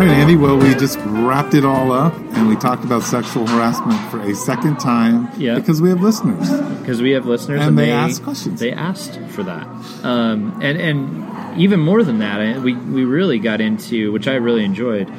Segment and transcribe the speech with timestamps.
[0.00, 0.36] right, Andy.
[0.36, 4.34] Well, we just wrapped it all up, and we talked about sexual harassment for a
[4.34, 5.28] second time.
[5.36, 5.56] Yeah.
[5.56, 6.50] Because we have listeners.
[6.80, 8.60] because we have listeners And they ask questions.
[8.60, 9.66] They asked for that,
[10.04, 14.64] um, and and even more than that, we we really got into which I really
[14.64, 15.12] enjoyed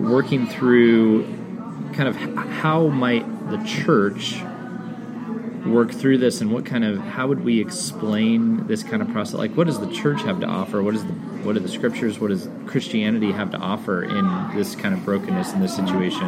[0.00, 1.24] working through
[1.92, 4.40] kind of how might the church
[5.70, 9.34] work through this and what kind of how would we explain this kind of process?
[9.34, 10.82] Like what does the church have to offer?
[10.82, 14.74] What is the what do the scriptures what does christianity have to offer in this
[14.74, 16.26] kind of brokenness in this situation?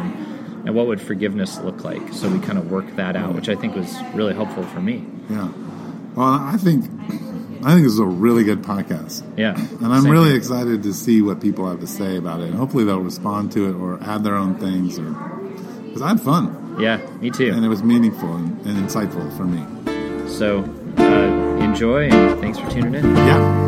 [0.65, 2.13] And what would forgiveness look like?
[2.13, 5.05] So we kind of work that out which i think was really helpful for me.
[5.29, 5.51] Yeah.
[6.15, 6.85] Well, I think
[7.65, 9.55] I think this is a really good podcast, yeah.
[9.55, 10.37] And I'm really here.
[10.37, 12.47] excited to see what people have to say about it.
[12.47, 15.11] And hopefully, they'll respond to it or add their own things, or
[15.85, 19.43] because I had fun yeah me too and it was meaningful and, and insightful for
[19.45, 19.61] me.
[20.29, 20.59] so
[20.97, 23.63] uh, enjoy and thanks for tuning in Yeah.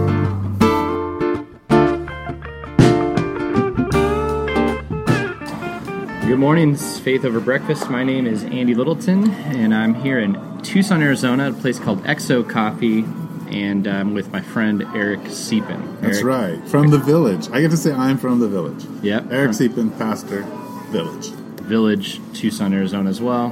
[6.27, 6.71] Good morning.
[6.71, 7.89] This is Faith Over Breakfast.
[7.89, 12.03] My name is Andy Littleton, and I'm here in Tucson, Arizona, at a place called
[12.03, 13.05] Exo Coffee,
[13.49, 16.01] and I'm with my friend Eric Siepen.
[16.01, 16.59] That's right.
[16.67, 17.47] From the village.
[17.51, 18.83] I get to say I'm from the village.
[19.03, 19.27] Yep.
[19.31, 20.41] Eric from Siepin, pastor,
[20.89, 21.27] village.
[21.65, 23.49] Village, Tucson, Arizona, as well.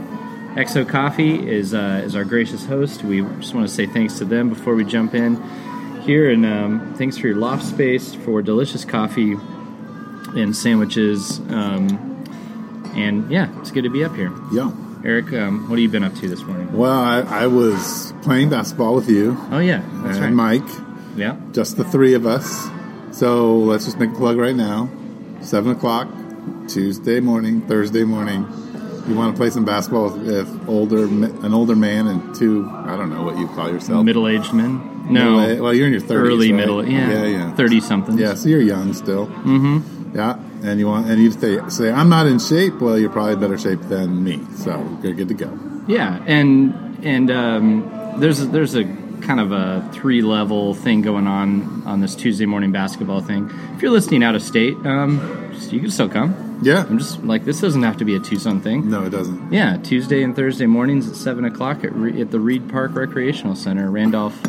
[0.56, 3.04] Exo Coffee is uh, is our gracious host.
[3.04, 5.42] We just want to say thanks to them before we jump in
[6.02, 9.34] here, and um, thanks for your loft space for delicious coffee
[10.36, 11.40] and sandwiches.
[11.50, 12.10] Um,
[12.96, 14.32] and yeah, it's good to be up here.
[14.52, 14.72] Yeah.
[15.06, 16.72] Eric, um, what have you been up to this morning?
[16.72, 20.62] Well, I, I was playing basketball with you Oh yeah, that's and right.
[20.62, 22.70] Mike, Yeah, just the three of us.
[23.12, 24.90] So let's just make a plug right now.
[25.42, 26.08] Seven o'clock,
[26.68, 28.48] Tuesday morning, Thursday morning.
[29.08, 32.70] You want to play some basketball with, with older, an older man and two.
[32.72, 34.06] I don't know what you call yourself.
[34.06, 34.90] middle-aged men.
[35.10, 36.32] No, Middle- well, you're in your thirties.
[36.32, 36.58] early right?
[36.58, 36.88] middle.
[36.88, 37.54] Yeah, yeah, yeah.
[37.56, 38.18] thirty something.
[38.18, 39.28] Yeah, so you're young still.
[39.28, 40.16] Mm-hmm.
[40.16, 42.80] Yeah, and you want and you say, say I'm not in shape.
[42.80, 45.60] Well, you're probably better shape than me, so you're good to go.
[45.88, 46.74] yeah, and
[47.04, 48.86] and um, there's there's a
[49.22, 53.52] kind of a three level thing going on on this Tuesday morning basketball thing.
[53.76, 56.34] If you're listening out of state, um, you can still come.
[56.66, 56.86] Yeah.
[56.90, 58.90] I'm just like this doesn't have to be a Tucson thing.
[58.90, 59.52] No, it doesn't.
[59.52, 63.56] Yeah, Tuesday and Thursday mornings at seven o'clock at, Re- at the Reid Park Recreational
[63.56, 64.40] Center, Randolph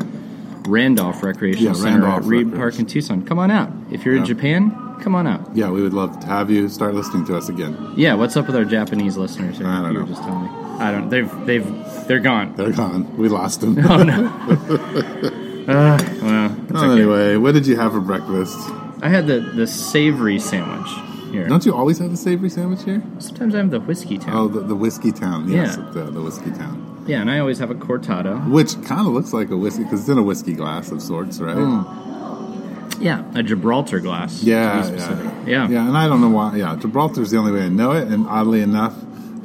[0.66, 2.58] Randolph Recreational Yeah, Center Randolph at Reid Recreation.
[2.58, 3.24] Park in Tucson.
[3.26, 3.70] Come on out.
[3.90, 4.70] If you're in Japan,
[5.02, 5.54] come on out.
[5.54, 7.76] Yeah, we would love to have you start listening to us again.
[7.96, 9.60] Yeah, what's up with our Japanese listeners?
[9.60, 10.06] I don't you know.
[10.06, 10.48] Just telling me.
[10.78, 11.08] I don't.
[11.10, 12.54] They've they've they're gone.
[12.56, 13.16] They're gone.
[13.16, 13.78] We lost them.
[13.78, 14.26] Oh no.
[15.68, 16.92] uh, well, Oh, okay.
[17.02, 18.56] Anyway, what did you have for breakfast?
[19.02, 20.90] I had the the savory sandwich
[21.34, 21.46] here.
[21.48, 23.02] Don't you always have the savory sandwich here?
[23.18, 24.34] Sometimes I have the whiskey town.
[24.36, 25.48] Oh, the, the whiskey town.
[25.48, 25.90] Yes, Yeah.
[25.92, 27.04] the, the whiskey town.
[27.06, 28.48] Yeah, and I always have a cortado.
[28.50, 31.38] Which kind of looks like a whiskey because it's in a whiskey glass of sorts,
[31.40, 31.54] right?
[31.56, 33.00] Mm.
[33.00, 34.42] Yeah, a Gibraltar glass.
[34.42, 35.88] Yeah, yeah, yeah, yeah.
[35.88, 36.56] And I don't know why.
[36.56, 38.08] Yeah, Gibraltar's the only way I know it.
[38.08, 38.94] And oddly enough,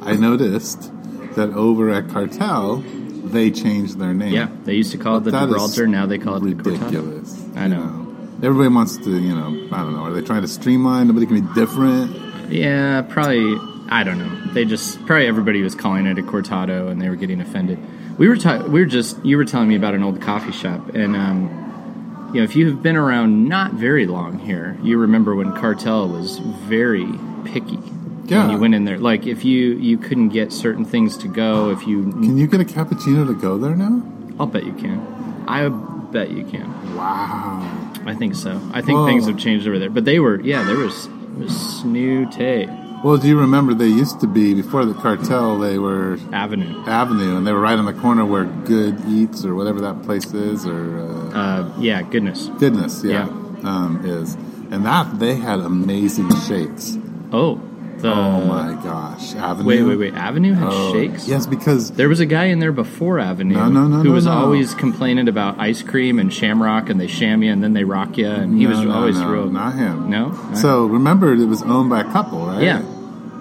[0.00, 0.90] I noticed
[1.34, 4.32] that over at Cartel, they changed their name.
[4.32, 5.86] Yeah, they used to call it the Gibraltar.
[5.86, 6.84] Now they call it the cortado.
[6.84, 7.46] ridiculous.
[7.56, 8.09] I you know.
[8.42, 10.04] Everybody wants to, you know, I don't know.
[10.04, 11.08] Are they trying to streamline?
[11.08, 12.50] Nobody can be different.
[12.50, 13.56] Yeah, probably.
[13.90, 14.52] I don't know.
[14.52, 17.78] They just probably everybody was calling it a cortado, and they were getting offended.
[18.18, 20.94] We were ta- we were just you were telling me about an old coffee shop,
[20.94, 25.34] and um, you know if you have been around not very long here, you remember
[25.34, 27.08] when Cartel was very
[27.44, 27.78] picky.
[28.24, 28.46] Yeah.
[28.46, 31.70] When you went in there, like if you you couldn't get certain things to go,
[31.70, 34.02] if you, Can you get a cappuccino to go there now?
[34.38, 35.44] I'll bet you can.
[35.48, 36.94] I bet you can.
[36.96, 37.79] Wow.
[38.06, 38.60] I think so.
[38.72, 39.06] I think Whoa.
[39.06, 42.66] things have changed over there, but they were yeah, there was was snooty
[43.04, 45.58] Well, do you remember they used to be before the cartel?
[45.58, 46.84] They were Avenue.
[46.86, 50.32] Avenue, and they were right on the corner where Good Eats or whatever that place
[50.34, 52.48] is, or uh, Uh, yeah, goodness.
[52.58, 53.24] Goodness, yeah,
[53.64, 54.34] Um, is.
[54.70, 56.96] And that they had amazing shakes.
[57.32, 57.60] Oh,
[58.02, 59.66] the oh my gosh, Avenue.
[59.68, 60.14] wait, wait, wait.
[60.14, 61.28] Avenue had Oh, shakes.
[61.28, 64.12] Yes, because There was a guy in there before Avenue No, no, no, who no,
[64.12, 64.32] was no.
[64.32, 68.16] always complaining about ice cream and shamrock, and they sham you and then they rock
[68.18, 69.46] you, and he No, was always no, real.
[69.50, 70.10] not him.
[70.10, 70.36] No?
[70.54, 72.62] So remember, it was owned by a couple, right?
[72.62, 72.82] Yeah,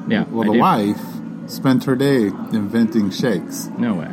[0.08, 0.26] yeah.
[0.30, 0.60] Well, I the do.
[0.60, 1.02] wife
[1.48, 4.12] spent her day inventing shakes, No way.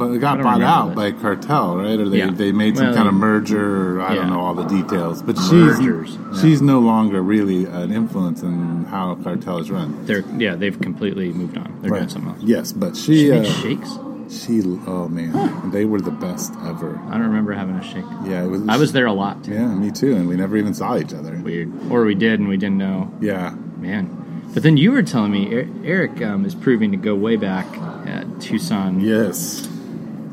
[0.00, 1.98] But it got bought out by cartel, right?
[2.00, 2.30] Or they, Yeah.
[2.30, 3.98] they made some Well, kind of merger.
[3.98, 4.14] Or I yeah.
[4.22, 8.86] don't know all the details, but Mergers, she's she's no longer really an influence in
[8.86, 9.94] how cartel is run.
[10.06, 11.78] They're yeah, they've completely moved on.
[11.82, 12.42] They're doing something else.
[12.42, 13.90] Yes, but She she uh, shakes.
[14.28, 16.98] she oh man, they were the best ever.
[17.08, 18.04] I don't remember having a shake.
[18.24, 18.66] Yeah, it was.
[18.68, 19.44] I was there a lot.
[19.44, 19.52] Too.
[19.52, 21.36] Yeah, me too, and we never even saw each other.
[21.36, 23.12] Weird, or we did and we didn't know.
[23.20, 24.16] Yeah, Man.
[24.52, 27.66] But then you were telling me Er- Eric um, is proving to go way back
[28.08, 28.98] at Tucson.
[29.00, 29.68] yes,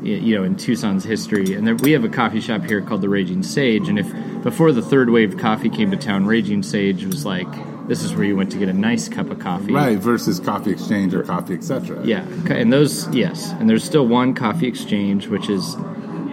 [0.02, 1.54] you know, in Tucson's history.
[1.54, 3.88] And there, we have a coffee shop here called the Raging Sage.
[3.88, 4.06] And if
[4.42, 7.48] before the third wave coffee came to town, Raging Sage was like
[7.88, 9.72] This is where you went to get a nice cup of coffee.
[9.72, 12.04] Right, versus coffee exchange or coffee etc.
[12.04, 15.74] Yeah, and those yes, and there's still one coffee exchange, which is,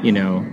[0.04, 0.46] you know,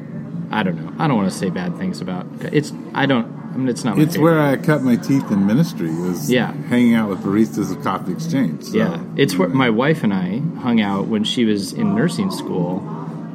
[0.50, 0.92] I don't know.
[0.98, 2.72] I don't want to say bad things about it's.
[2.94, 3.26] I don't.
[3.52, 3.98] I mean, it's not.
[3.98, 4.32] It's favorite.
[4.32, 5.94] where I cut my teeth in ministry.
[5.94, 6.52] Was Yeah.
[6.68, 8.64] hanging out with baristas of Coffee Exchange.
[8.64, 8.76] So.
[8.78, 12.80] Yeah, it's where my wife and I hung out when she was in nursing school.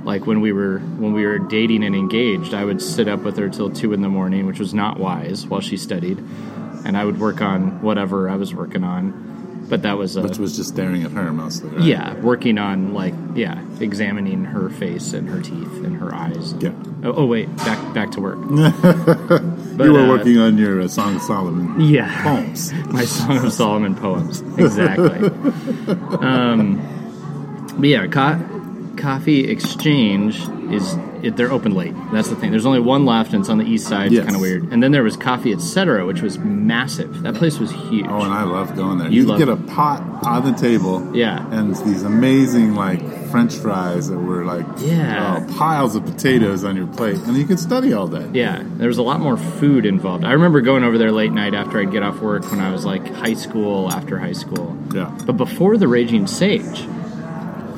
[0.08, 3.36] Like when we were when we were dating and engaged, I would sit up with
[3.38, 6.18] her till two in the morning, which was not wise while she studied,
[6.86, 9.66] and I would work on whatever I was working on.
[9.68, 11.72] But that was a, which was just staring at her mostly.
[11.72, 11.84] Right?
[11.84, 16.54] yeah, working on like yeah, examining her face and her teeth and her eyes.
[16.62, 16.72] Yeah.
[17.04, 18.40] Oh, oh wait, back back to work.
[19.78, 22.24] But, you were uh, working on your uh, Song of Solomon Yeah.
[22.24, 22.74] poems.
[22.88, 24.42] My Song of Solomon poems.
[24.58, 25.20] Exactly.
[26.20, 26.82] um,
[27.78, 28.57] but yeah, co-
[28.98, 30.40] Coffee Exchange
[30.72, 31.94] is it, they're open late.
[32.12, 32.52] That's the thing.
[32.52, 34.12] There's only one left, and it's on the east side.
[34.12, 34.20] Yes.
[34.20, 34.72] It's kind of weird.
[34.72, 37.24] And then there was Coffee Etc., which was massive.
[37.24, 38.06] That place was huge.
[38.08, 39.10] Oh, and I love going there.
[39.10, 41.16] You You, get a pot on the table.
[41.16, 41.46] Yeah.
[41.52, 45.44] And these amazing like French fries that were like Yeah.
[45.50, 48.30] oh, piles of potatoes on your plate, and you could study all day.
[48.34, 50.24] Yeah, there was a lot more food involved.
[50.24, 52.86] I remember going over there late night after I'd get off work when I was
[52.86, 54.78] like high school, after high school.
[54.94, 55.16] Yeah.
[55.26, 56.88] But before the Raging Sage,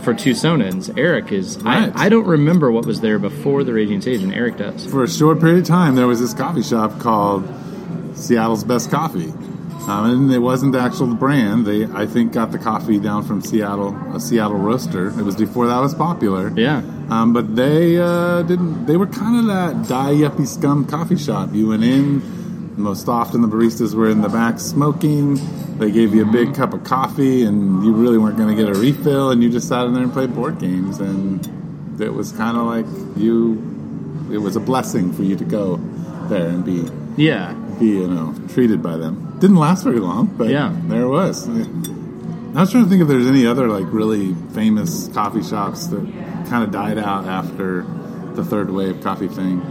[0.01, 1.57] for Tucsonans, Eric is.
[1.57, 1.91] Right.
[1.95, 4.85] I, I don't remember what was there before the Raging Sage, and Eric does.
[4.85, 7.47] For a short period of time, there was this coffee shop called
[8.15, 9.33] Seattle's Best Coffee.
[9.87, 11.65] Um, and it wasn't the actual brand.
[11.65, 15.07] They, I think, got the coffee down from Seattle, a Seattle roaster.
[15.07, 16.51] It was before that was popular.
[16.55, 16.83] Yeah.
[17.09, 18.85] Um, but they uh, didn't.
[18.85, 21.49] They were kind of that die yuppie scum coffee shop.
[21.53, 22.77] You went in.
[22.77, 25.37] Most often, the baristas were in the back smoking.
[25.79, 28.69] They gave you a big cup of coffee, and you really weren't going to get
[28.75, 29.31] a refill.
[29.31, 30.99] And you just sat in there and played board games.
[30.99, 32.85] And it was kind of like
[33.17, 34.27] you.
[34.31, 35.77] It was a blessing for you to go
[36.29, 36.85] there and be
[37.17, 37.53] Yeah.
[37.79, 39.37] be you know treated by them.
[39.39, 40.71] Didn't last very long, but Yeah.
[40.87, 41.47] there it was.
[41.47, 46.05] I was trying to think if there's any other like really famous coffee shops that
[46.49, 47.85] kind of died out after
[48.35, 49.61] the third wave coffee thing.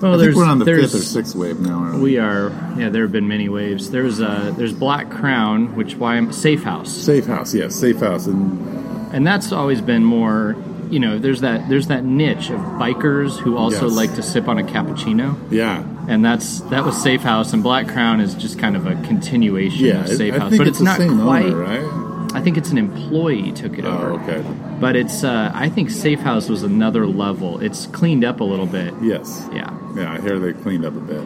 [0.00, 1.78] Well, I there's we're on the fifth or sixth wave now.
[1.78, 2.00] Aren't we?
[2.02, 2.50] We are.
[2.78, 3.90] Yeah, there have been many waves.
[3.90, 8.26] There's uh, there's Black Crown, which why I'm Safe House, Safe House, yes, Safe House,
[8.26, 10.56] and and that's always been more.
[10.90, 13.96] You know, there's that there's that niche of bikers who also Yes.
[13.96, 15.36] like to sip on a cappuccino.
[15.50, 18.94] yeah, and that's that was Safe House, and Black Crown is just kind of a
[19.02, 20.04] continuation yeah.
[20.04, 21.46] of it- Safe I House, but it's, it's, not quite.
[21.46, 22.06] owner, right?
[22.36, 24.10] I think it's an employee took it over.
[24.12, 24.44] Oh, okay.
[24.78, 27.58] But it's uh, I think Safe House was another level.
[27.60, 28.92] It's cleaned up a little bit.
[29.00, 29.48] Yes.
[29.54, 29.70] Yeah.
[29.96, 31.24] Yeah, I hear they cleaned up a bit.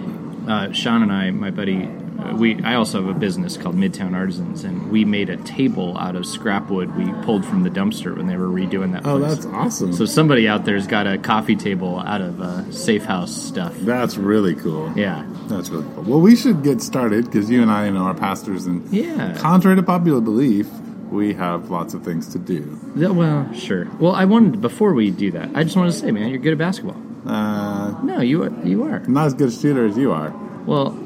[0.49, 1.85] Uh, Sean and I, my buddy,
[2.19, 5.97] uh, we I also have a business called Midtown Artisans, and we made a table
[5.99, 9.05] out of scrap wood we pulled from the dumpster when they were redoing that.
[9.07, 9.35] Oh, place.
[9.35, 9.93] that's awesome.
[9.93, 13.75] so somebody out there's got a coffee table out of uh, Safe House stuff.
[13.81, 14.93] that's really cool.
[14.97, 15.27] Yeah.
[15.49, 16.05] That's really cool.
[16.05, 19.35] Well, we should get started because you and I, you know, are pastors, and Yeah.
[19.39, 20.69] contrary to popular belief,
[21.11, 22.79] we have lots of things to do.
[22.97, 23.89] Yeah, well, sure.
[23.99, 26.53] Well, I wanted before we do that, I just wanted to say, man, you're good
[26.53, 26.97] at basketball.
[27.27, 28.53] Uh, No, you are.
[28.67, 29.01] You are.
[29.01, 30.33] not as good a shooter as you are.
[30.67, 30.97] Well,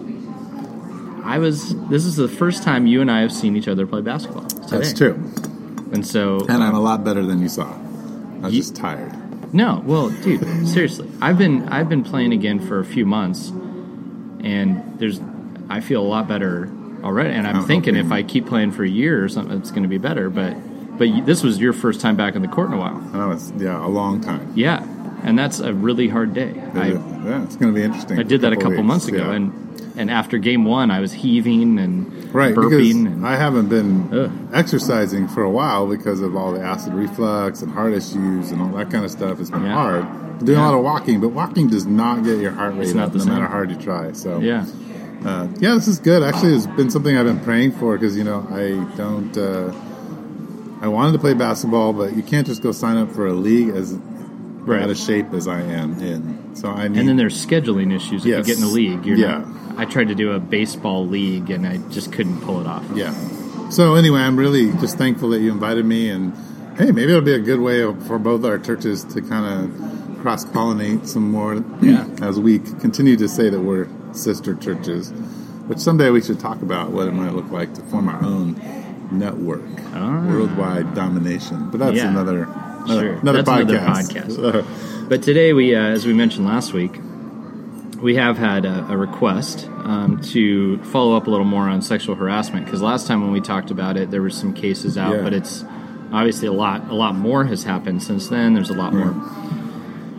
[1.25, 1.75] I was.
[1.89, 4.45] This is the first time you and I have seen each other play basketball.
[4.47, 4.79] Today.
[4.79, 5.15] That's true.
[5.93, 7.73] And so, And I'm a lot better than you saw.
[7.73, 9.13] I was Ye- just tired.
[9.55, 13.49] no, well, dude, seriously, I've been I've been playing again for a few months,
[14.43, 15.21] and there's
[15.71, 16.71] I feel a lot better
[17.03, 17.31] already.
[17.31, 19.83] And I'm Oh, thinking if I keep playing for a year or something, it's going
[19.85, 20.29] to be better.
[20.31, 20.57] But
[20.99, 22.97] but you, this was your first time back on the court in a while.
[23.13, 24.53] I know it's yeah a long time.
[24.55, 24.85] Yeah,
[25.25, 26.55] and that's a really hard day.
[26.75, 28.19] I, yeah, it's going to be interesting.
[28.19, 29.33] I did that a couple weeks, months ago, yeah.
[29.33, 33.07] and and after game one, I was heaving and right burping.
[33.07, 34.31] And, I haven't been Ugh.
[34.53, 38.69] exercising for a while because of all the acid reflux and heart issues and all
[38.77, 39.41] that kind of stuff.
[39.41, 39.73] It's been Yeah.
[39.75, 40.07] hard.
[40.45, 40.65] Doing Yeah.
[40.65, 43.21] a lot of walking, but walking does not get your heart rate not up no
[43.21, 43.33] same.
[43.35, 44.11] matter how hard you try.
[44.13, 44.67] So yeah,
[45.25, 46.23] Uh, yeah, this is good.
[46.25, 49.35] Actually, it's been something I've been praying for because you know I don't.
[49.39, 49.73] Uh,
[50.83, 53.69] I wanted to play basketball, but you can't just go sign up for a league
[53.71, 53.97] as
[54.67, 54.83] Right.
[54.83, 56.55] out of shape as I am in.
[56.55, 56.99] So I need.
[57.01, 58.39] and then there's scheduling issues if Yes.
[58.49, 59.05] you get in the league.
[59.05, 59.39] You're Yeah.
[59.39, 62.85] not, I tried to do a baseball league, and I just couldn't pull it off.
[62.95, 63.13] yeah.
[63.71, 66.33] So anyway, I'm really just thankful that you invited me, and
[66.79, 70.45] hey, maybe it'll be a good way for both our churches to kind of cross
[70.45, 71.63] pollinate some more.
[71.83, 72.05] Yeah.
[72.23, 75.13] As we continue to say that we're sister churches,
[75.67, 78.57] which someday we should talk about what it might look like to form our own
[79.11, 79.63] network,
[79.95, 80.23] Ah.
[80.29, 81.69] worldwide domination.
[81.71, 82.09] But that's Yeah.
[82.11, 82.49] another,
[82.87, 83.13] Sure.
[83.15, 84.37] another That's another podcast.
[84.39, 84.81] podcast.
[85.09, 86.93] But today, we, uh, as we mentioned last week,
[88.01, 92.15] we have had a, a request um, to follow up a little more on sexual
[92.15, 95.23] harassment because last time when we talked about it, there were some cases out, Yeah.
[95.23, 95.63] but it's
[96.11, 96.89] obviously a lot.
[96.89, 98.55] A lot more has happened since then.
[98.55, 99.13] There's a lot more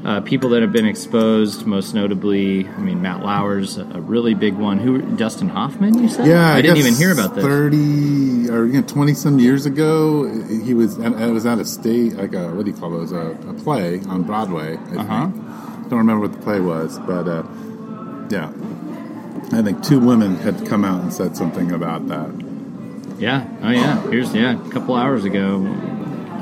[0.05, 4.53] uh, people that have been exposed, most notably, I mean, Matt Lauer's a, really big
[4.53, 4.77] one.
[4.77, 5.97] Who Dustin Hoffman?
[5.97, 6.27] You said?
[6.27, 7.43] Yeah, I, didn't even hear about this.
[7.43, 10.25] Thirty or you know, twenty some years ago,
[10.63, 10.99] he was.
[10.99, 13.11] It was at a state like a what do you call those?
[13.11, 14.77] A, a play on Broadway.
[14.77, 15.27] I Uh-huh.
[15.31, 15.89] think.
[15.89, 17.43] Don't remember what the play was, but uh,
[18.29, 18.49] yeah,
[19.57, 22.29] I think two women had come out and said something about that.
[23.17, 23.47] Yeah.
[23.63, 24.01] Oh, yeah.
[24.09, 24.63] Here's yeah.
[24.67, 25.59] A couple hours ago,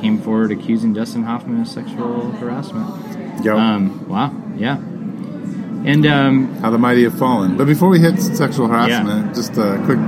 [0.02, 3.13] came forward accusing Dustin Hoffman of sexual harassment.
[3.42, 3.56] Yep.
[3.56, 4.34] Um, wow.
[4.56, 4.78] Yeah.
[5.86, 7.58] And um, How the mighty have fallen.
[7.58, 10.00] But before we hit sexual harassment, just a quick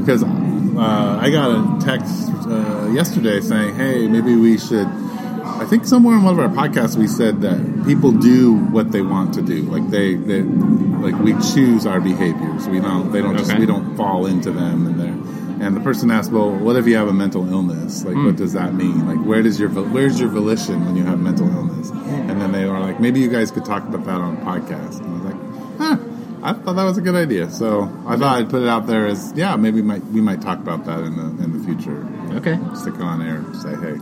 [0.00, 5.86] because uh, I got a text uh, yesterday saying, "Hey, maybe we should." I think
[5.86, 9.42] somewhere in one of our podcasts we said that people do what they want to
[9.42, 9.62] do.
[9.62, 12.68] Like they, they like we choose our behaviors.
[12.68, 13.10] We don't.
[13.12, 13.50] They don't just.
[13.50, 13.60] Okay.
[13.60, 14.86] We don't fall into them.
[14.86, 18.04] And they and the person asked, "Well, what if you have a mental illness?
[18.04, 19.06] Like, what does that mean?
[19.06, 22.66] Like, where does your where's your volition when you have mental illness?" And then they
[22.66, 25.24] were like, "Maybe you guys could talk about that on a podcast." And I was
[25.32, 25.96] like, "Huh."
[26.40, 29.06] I thought that was a good idea, so I thought I'd put it out there
[29.06, 32.06] as yeah, maybe might we might talk about that in the in the future.
[32.36, 32.56] okay.
[32.76, 33.98] Stick it on air, say hey,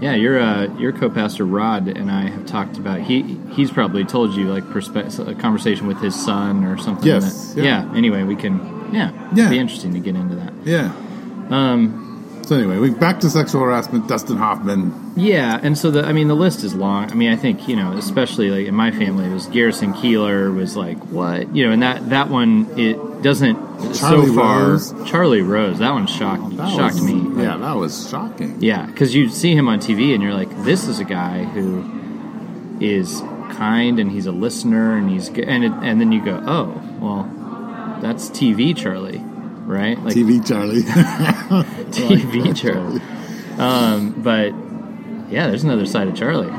[0.00, 3.00] Yeah, your uh, your co-pastor Rod and I have talked about.
[3.00, 7.08] He he's probably told you like perspe- a conversation with his son or something.
[7.08, 7.90] Yes, that- yeah.
[7.96, 8.60] Anyway, we can.
[8.92, 9.10] Yeah.
[9.34, 9.46] Yeah.
[9.46, 10.52] It'd be interesting to get into that.
[10.64, 10.92] Yeah.
[11.50, 12.00] Um.
[12.46, 14.06] So anyway, we back to sexual harassment.
[14.06, 15.12] Dustin Hoffman.
[15.16, 17.10] Yeah, and so the I mean the list is long.
[17.10, 20.54] I mean I think you know especially like in my family it was Garrison Keillor
[20.54, 23.56] was like what you know and that that one it doesn't
[23.94, 24.92] Charlie so far Rose.
[25.08, 27.42] Charlie Rose that one shocked That shocked was- me.
[27.42, 28.60] Yeah, that was shocking.
[28.60, 31.82] Yeah, because you see him on TV and you're like, this is a guy who
[32.80, 33.20] is
[33.52, 35.28] kind and he's a listener and he's.
[35.28, 39.22] And, it, and then you go, oh, well, that's TV Charlie,
[39.64, 39.98] right?
[39.98, 40.82] Like TV Charlie.
[41.90, 43.00] TV Charlie.
[43.58, 44.52] Um, but
[45.32, 46.52] yeah, there's another side of Charlie.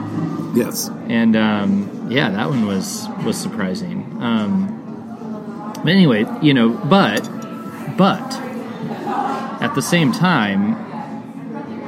[0.56, 0.90] yes.
[1.08, 4.18] And um, yeah, that one was was surprising.
[4.22, 7.22] Um, but anyway, you know, but
[7.98, 8.22] but
[9.62, 10.76] at the same time,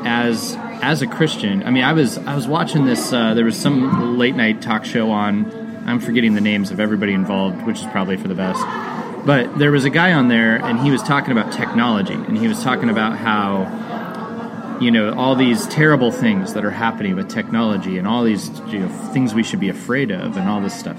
[0.06, 3.12] as as a Christian, I mean, I was I was watching this.
[3.12, 5.52] Uh, there was some late night talk show on.
[5.88, 8.62] I'm forgetting the names of everybody involved, which is probably for the best.
[9.28, 12.48] But there was a guy on there, and he was talking about technology, and he
[12.48, 17.98] was talking about how you know all these terrible things that are happening with technology
[17.98, 20.98] and all these you know, things we should be afraid of and all this stuff.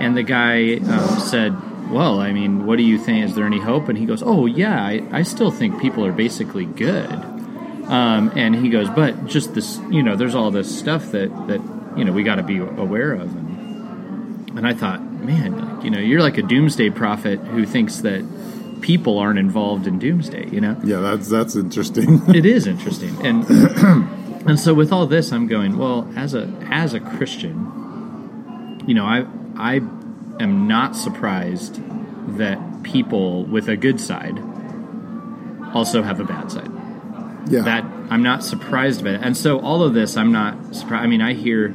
[0.00, 3.26] And the guy um, said well i mean what do you think?
[3.26, 3.90] Is there any hope?
[3.90, 7.12] And he goes oh yeah i, I still think people are basically good.
[7.12, 11.60] Um, and he goes but just this you know there's all this stuff that that
[11.98, 13.36] you know we got to be aware of.
[13.36, 17.98] And, and i thought man like, you know you're like a doomsday prophet who thinks
[17.98, 18.24] that
[18.80, 22.22] people aren't involved in doomsday you know Yeah, that's that's interesting.
[22.34, 23.44] it is interesting and
[24.46, 29.04] and so with all this i'm going well as a as a christian you know
[29.04, 29.26] i
[29.56, 29.76] i
[30.40, 31.80] am not surprised
[32.38, 34.38] that people with a good side
[35.74, 36.70] also have a bad side
[37.48, 37.62] yeah.
[37.62, 41.06] that i'm not surprised by that and so all of this i'm not surprised i
[41.06, 41.74] mean i hear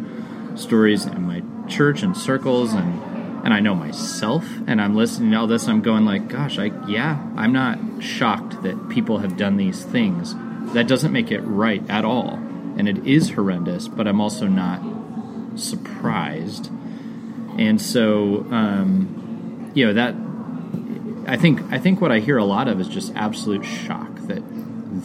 [0.56, 3.02] stories in my church and circles and
[3.50, 6.60] and i know myself and i'm listening to all this and i'm going like gosh
[6.60, 10.36] i yeah i'm not shocked that people have done these things
[10.74, 12.36] that doesn't make it right at all
[12.78, 14.80] and it is horrendous but i'm also not
[15.56, 16.70] surprised
[17.58, 20.16] and so um, you know that
[21.28, 24.42] I think I think what I hear a lot of is just absolute shock that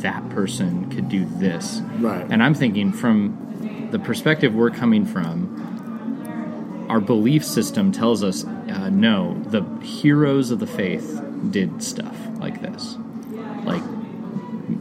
[0.00, 1.82] that person could do this.
[1.98, 2.26] Right.
[2.30, 5.43] And I'm thinking from the perspective we're coming from,
[6.94, 11.20] our belief system tells us uh, no, the heroes of the faith
[11.50, 12.96] did stuff like this,
[13.64, 13.82] like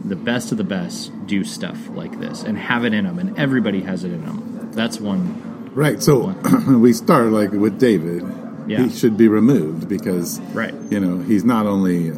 [0.04, 3.36] the best of the best do stuff like this and have it in them, and
[3.36, 4.70] everybody has it in them.
[4.72, 5.72] That's one.
[5.74, 6.00] Right.
[6.00, 6.28] So
[6.68, 8.22] we start like with David.
[8.68, 8.84] Yeah.
[8.84, 10.72] He should be removed because Right.
[10.90, 12.14] you know he's not only a,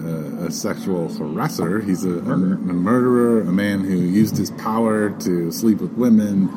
[0.47, 5.50] a sexual harasser, he's a, a, a murderer, a man who used his power to
[5.50, 6.50] sleep with women.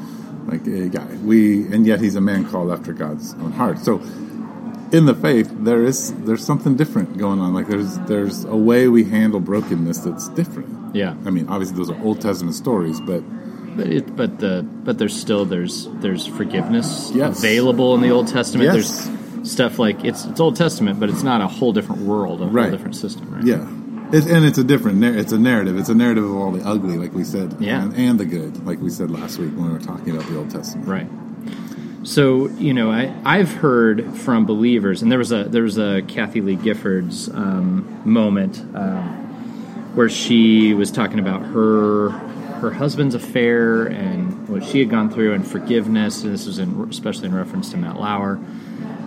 [0.50, 3.80] Like a guy, we and yet he's a man called after God's own heart.
[3.80, 4.02] So
[4.92, 7.54] in the faith, there is there's something different going on.
[7.54, 10.96] Like there's there's a way we handle brokenness that's different.
[10.96, 11.14] Yeah.
[11.26, 13.22] I mean, obviously those are Old Testament stories, but
[13.78, 17.38] But it, but the but there's still there's there's forgiveness Yes.
[17.40, 18.66] available in the Old Testament.
[18.74, 18.76] Yes.
[18.76, 22.46] There's stuff like it's it's Old Testament, but it's not a whole different world, a
[22.46, 22.64] Right.
[22.64, 23.46] whole different system, right?
[23.46, 23.68] Yeah,
[24.14, 25.04] it, and it's a different.
[25.04, 25.78] It's a narrative.
[25.78, 27.84] It's a narrative of all the ugly, like we said, Yeah.
[27.84, 30.38] and, and the good, like we said last week when we were talking about the
[30.38, 30.88] Old Testament.
[30.88, 31.08] Right.
[32.04, 36.02] So you know, I I've heard from believers, and there was a there was a
[36.08, 43.86] Kathie Lee Giffords um, moment um, where she was talking about her her husband's affair
[43.88, 46.24] and what she had gone through and forgiveness.
[46.24, 48.40] And this was in, especially in reference to Matt Lauer.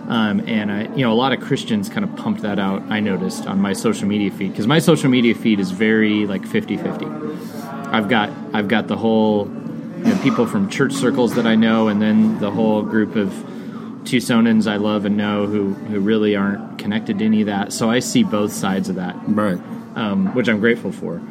[0.07, 2.81] Um, and I, you know, a lot of Christians kind of pumped that out.
[2.89, 6.41] I noticed on my social media feed because my social media feed is very like
[6.43, 7.91] 50-50.
[7.93, 11.87] I've got I've got the whole you know, people from church circles that I know,
[11.87, 13.29] and then the whole group of
[14.03, 17.71] Tucsonans I love and know who who really aren't connected to any of that.
[17.71, 19.59] So I see both sides of that, Right.
[19.95, 21.21] um, which I'm grateful for.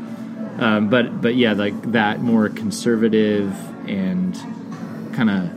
[0.58, 3.52] Um, but but yeah, like that more conservative
[3.88, 4.34] and
[5.12, 5.50] kind of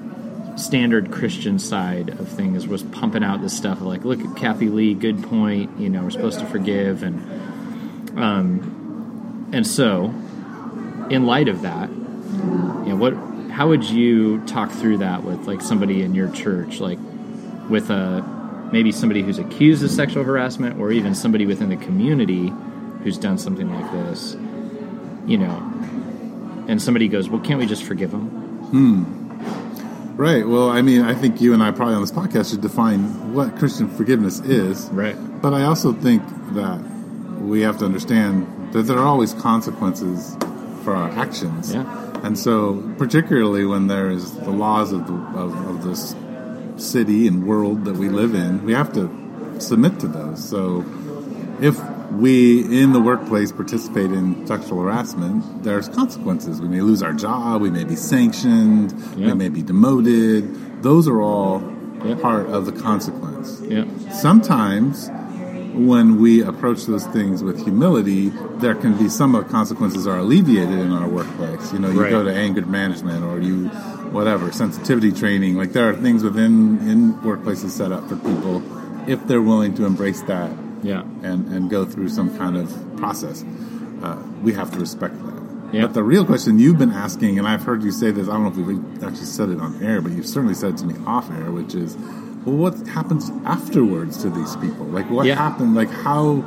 [0.55, 4.93] standard Christian side of things was pumping out this stuff like, look at Kathie Lee,
[4.93, 5.79] good point.
[5.79, 10.13] You know, we're supposed to forgive, and um, and so
[11.09, 13.13] in light of that, you know, what?
[13.51, 16.99] How would you talk through that with like somebody in your church, like
[17.69, 22.51] with a maybe somebody who's accused of sexual harassment, or even somebody within the community
[23.03, 24.35] who's done something like this,
[25.25, 25.71] you know,
[26.67, 29.24] and somebody goes, "Well, can't we just forgive them?"
[30.15, 30.47] Right.
[30.47, 33.57] Well, I mean, I think you and I probably on this podcast should define what
[33.57, 34.87] Christian forgiveness is.
[34.89, 35.15] Right.
[35.41, 36.79] But I also think that
[37.41, 40.37] we have to understand that there are always consequences
[40.83, 41.73] for our actions.
[41.73, 41.83] Yeah.
[42.23, 46.15] And so, particularly when there is the laws of, the, of, of this
[46.77, 50.47] city and world that we live in, we have to submit to those.
[50.47, 50.85] So,
[51.61, 51.77] if
[52.19, 56.61] we in the workplace participate in sexual harassment, there's consequences.
[56.61, 59.27] We may lose our job, we may be sanctioned, Yeah.
[59.27, 60.81] we may be demoted.
[60.81, 61.61] Those are all
[62.05, 62.15] Yeah.
[62.15, 63.61] part of the consequence.
[63.67, 63.85] Yeah.
[64.11, 65.09] Sometimes,
[65.73, 70.19] when we approach those things with humility, there can be some of the consequences are
[70.19, 71.73] alleviated in our workplace.
[71.73, 72.09] You know, you Right.
[72.11, 73.65] go to anger management or you,
[74.11, 75.57] whatever, sensitivity training.
[75.57, 78.61] Like there are things within in workplaces set up for people
[79.05, 80.49] if they're willing to embrace that
[80.85, 81.01] Yeah.
[81.23, 83.43] and, and go through some kind of process.
[84.03, 85.41] Uh, we have to respect that.
[85.73, 85.81] Yeah.
[85.83, 88.43] But the real question you've been asking, and I've heard you say this, I don't
[88.43, 90.95] know if we've actually said it on air, but you've certainly said it to me
[91.05, 91.95] off air, which is,
[92.45, 94.85] well, what happens afterwards to these people?
[94.85, 95.35] Like, what Yeah.
[95.35, 95.73] happened?
[95.75, 96.45] Like, how,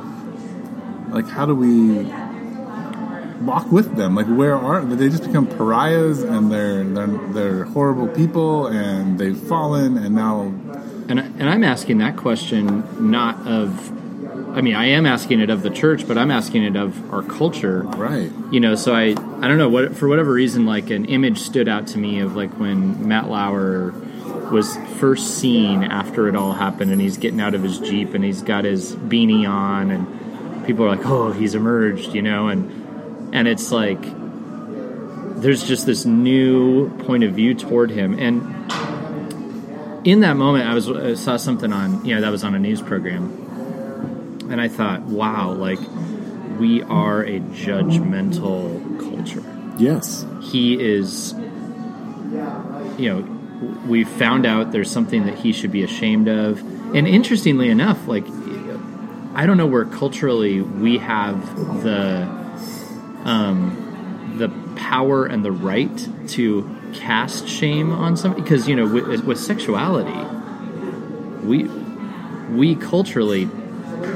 [1.11, 2.05] like, how do we
[3.41, 4.15] walk with them?
[4.15, 5.09] Like, where are they?
[5.09, 10.53] Just become pariahs, and they're they're they're horrible people, and they've fallen, and now,
[11.09, 13.91] And, I- and I'm asking that question not of,
[14.53, 17.21] I mean, I am asking it of the church, but I'm asking it of our
[17.21, 17.81] culture.
[17.81, 18.31] right?
[18.51, 21.67] You know, so I, I don't know what, for whatever reason, like an image stood
[21.67, 23.93] out to me of like when Matt Lauer
[24.51, 28.23] was first seen after it all happened and he's getting out of his Jeep and
[28.23, 33.35] he's got his beanie on and people are like, oh, he's emerged, you know, and,
[33.35, 34.01] and it's like,
[35.41, 38.17] there's just this new point of view toward him.
[38.19, 38.41] And
[40.05, 42.59] in that moment, I was I saw something on you know that was on a
[42.59, 43.48] news program,
[44.49, 45.79] and I thought, wow, like
[46.59, 49.43] we are a judgmental culture.
[49.77, 50.25] Yes.
[50.41, 51.33] He is,
[52.97, 56.59] you know, we found out there's something that he should be ashamed of,
[56.95, 58.25] and interestingly enough, like
[59.35, 62.23] I don't know where culturally we have the
[63.23, 69.23] um, the power and the right to cast shame on somebody because you know with,
[69.23, 70.11] with sexuality
[71.45, 71.63] we
[72.49, 73.47] we culturally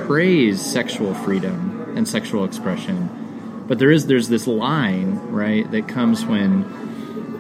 [0.06, 3.66] praise sexual freedom and sexual expression.
[3.68, 6.64] But there is there's this line right that comes when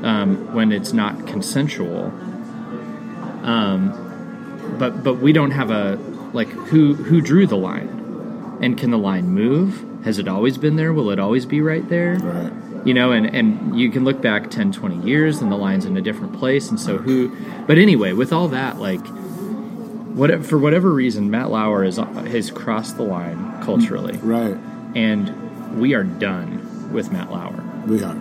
[0.04, 2.06] um, when it's not consensual.
[3.43, 5.96] Um, but but we don't have a
[6.34, 8.58] like who who drew the line?
[8.62, 9.86] And can the line move?
[10.06, 10.93] Has it always been there?
[10.93, 12.15] Will it always be right there?
[12.15, 12.86] Right.
[12.86, 15.98] you know and and you can look back 10 20 years and the line's in
[15.98, 16.69] a different place.
[16.69, 19.06] And so who but anyway with all that like
[20.13, 24.56] what for whatever reason matt lauer is has crossed the line culturally Right.
[24.95, 28.12] and we are done with matt lauer We are.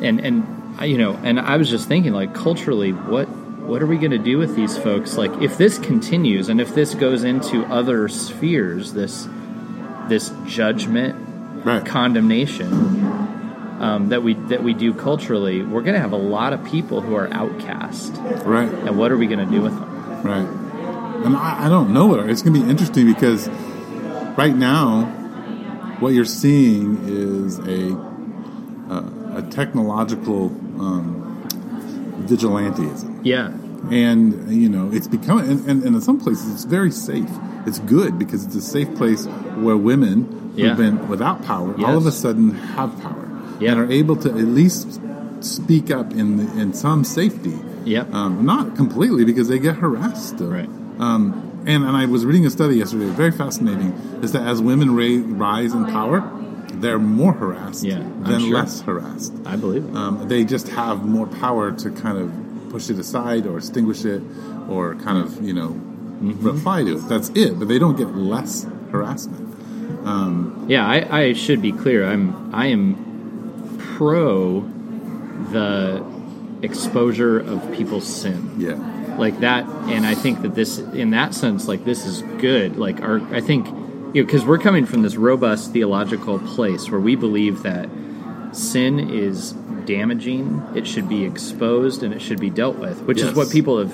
[0.00, 0.46] and and
[0.78, 3.26] I- you know and i was just thinking like culturally what
[3.66, 6.74] what are we going to do with these folks like if this continues and if
[6.74, 9.26] this goes into other spheres this
[10.08, 11.16] this judgment
[11.64, 11.84] Right.
[11.84, 12.72] condemnation
[13.80, 17.00] um, that we that we do culturally, we're going to have a lot of people
[17.00, 18.14] who are outcast.
[18.44, 18.68] right.
[18.72, 20.22] And what are we going to do with them?
[20.22, 20.46] Right.
[21.26, 23.48] And I, I don't know what it's going to be interesting because
[24.38, 25.06] right now,
[26.00, 27.96] what you're seeing is a
[28.88, 30.46] uh, a technological
[30.80, 31.42] um,
[32.26, 33.48] vigilantism, Yeah,
[33.90, 37.28] and you know it's becoming and, and, and in some places it's very safe.
[37.66, 40.68] It's good because it's a safe place where women Yeah.
[40.68, 43.28] who've been without power all of a sudden have power
[43.60, 43.72] Yeah.
[43.72, 45.00] and are able to at least
[45.40, 47.58] speak up in the, in some safety.
[47.84, 48.12] Yep.
[48.14, 50.48] Um, not completely because they get harassed still.
[50.50, 50.68] Right.
[50.98, 54.94] Um, and, and I was reading a study yesterday, very fascinating, is that as women
[54.94, 56.22] ra- rise in power,
[56.72, 58.54] they're more harassed Yeah, than sure.
[58.54, 59.32] less harassed.
[59.44, 59.94] I believe it.
[59.96, 64.22] Um, they just have more power to kind of push it aside or extinguish it
[64.68, 65.80] or kind of, you know,
[66.16, 66.46] Mm-hmm.
[66.46, 67.08] reply to it.
[67.10, 67.58] That's it.
[67.58, 69.54] But they don't get less harassment.
[70.66, 72.06] Yeah, I, I should be clear.
[72.08, 74.60] I'm I am pro
[75.52, 76.02] the
[76.62, 78.54] exposure of people's sin.
[78.58, 78.76] Yeah.
[79.18, 82.76] Like that and I think that this in that sense like this is good.
[82.76, 83.66] Like our I think
[84.14, 87.88] you know cuz we're coming from this robust theological place where we believe that
[88.52, 89.52] sin is
[89.84, 93.28] damaging, it should be exposed and it should be dealt with, which Yes.
[93.30, 93.92] is what people have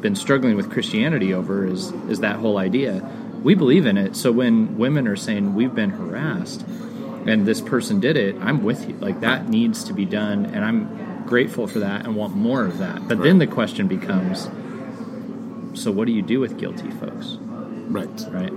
[0.00, 3.02] been struggling with Christianity over is is that whole idea.
[3.42, 4.16] We believe in it.
[4.16, 6.64] So when women are saying we've been harassed
[7.26, 8.96] and this person did it, I'm with you.
[9.00, 12.78] Like that needs to be done and I'm grateful for that and want more of
[12.78, 13.08] that.
[13.08, 14.48] But then the question becomes
[15.74, 17.36] so what do you do with guilty folks,
[17.88, 18.08] Right.
[18.30, 18.52] right?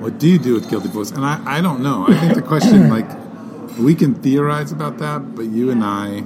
[0.00, 1.10] What do you do with guilty folks?
[1.12, 2.06] And I, I don't know.
[2.08, 3.08] I think the question, like,
[3.78, 6.24] we can theorize about that, but you and I,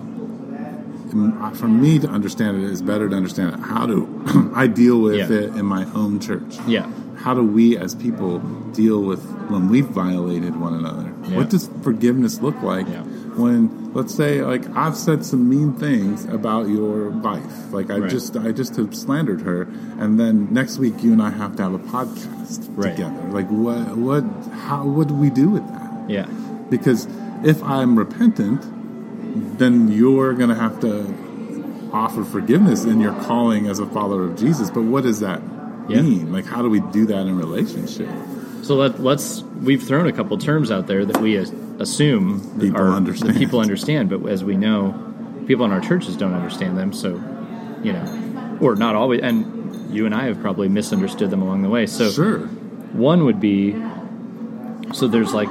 [1.12, 3.60] mm, for me to understand it, is better to understand it.
[3.60, 4.08] How do
[4.54, 5.36] I deal with Yeah.
[5.38, 6.56] it in my own church?
[6.66, 6.90] Yeah.
[7.16, 8.38] How do we as people
[8.72, 11.12] deal with when we've violated one another?
[11.28, 11.36] Yeah.
[11.36, 13.04] What does forgiveness look like Yeah.
[13.37, 18.11] When, let's say, like I've said some mean things about your wife, like I Right.
[18.11, 19.68] just I just have slandered her,
[19.99, 22.96] and then next week you and I have to have a podcast Right.
[22.96, 23.29] together.
[23.31, 25.90] Like what what how what do we do with that?
[26.09, 26.27] Yeah.
[26.70, 27.07] Because
[27.44, 28.62] if I'm repentant,
[29.59, 31.14] then you're going to have to
[31.92, 34.70] offer forgiveness in your calling as a follower of Jesus.
[34.70, 35.40] But what does that
[35.88, 36.03] Yeah.
[36.03, 36.33] mean?
[36.33, 38.09] Like, how do we do that in relationship?
[38.66, 42.90] So let, let's we've thrown a couple terms out there that we assume People are,
[42.90, 43.35] understand.
[43.35, 44.92] that people understand, but as we know,
[45.46, 46.92] people in our churches don't understand them.
[46.92, 47.11] So,
[47.85, 49.20] you know, or not always.
[49.22, 51.87] And you and I have probably misunderstood them along the way.
[51.87, 52.40] So, Sure.
[52.92, 53.76] one would be
[54.92, 55.48] so there's like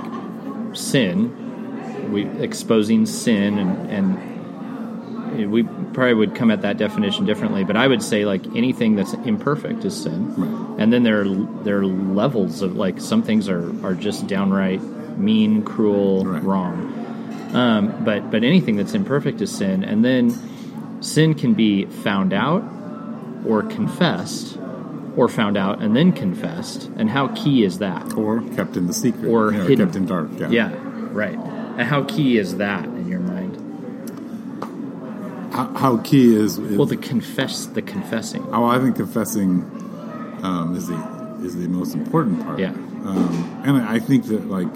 [0.74, 4.35] sin, we exposing sin, and and
[5.46, 7.64] we probably would come at that definition differently.
[7.64, 10.80] But I would say like anything that's imperfect is sin, Right.
[10.80, 14.82] and then there are, there are levels of like some things are are just downright
[15.18, 16.44] mean, cruel, Right.
[16.44, 16.94] wrong.
[17.54, 20.34] Um, but but anything that's imperfect is sin, and then
[21.02, 22.64] sin can be found out
[23.46, 24.58] or confessed,
[25.16, 26.90] or found out and then confessed.
[26.98, 28.14] And how key is that?
[28.18, 29.30] Or kept in the secret.
[29.30, 29.86] Or you know, hidden.
[29.86, 30.30] kept in dark.
[30.38, 30.50] Yeah.
[30.50, 30.72] Yeah,
[31.12, 31.38] right.
[31.78, 32.95] And how key is that in your mind?
[35.56, 38.46] How, how key is, is Well, the confess, the confessing.
[38.52, 39.62] oh, I think confessing
[40.44, 42.60] um, is the is the most important part.
[42.60, 42.72] Yeah.
[42.72, 44.68] Um, and I I think that like,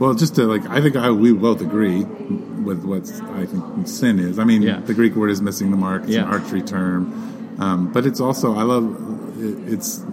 [0.00, 3.04] well, just to like, I think I, we both agree with what
[3.40, 4.38] I think sin is.
[4.38, 4.80] I mean, Yeah.
[4.80, 6.02] the Greek word is missing the mark.
[6.04, 6.22] It's Yeah.
[6.24, 7.00] an archery term,
[7.58, 8.84] um, but it's also I love
[9.42, 10.04] it, it's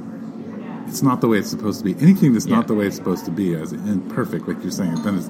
[0.87, 1.95] it's not the way it's supposed to be.
[2.01, 2.55] Anything that's Yeah.
[2.57, 5.29] not the way it's supposed to be, as imperfect, like you're saying, then it's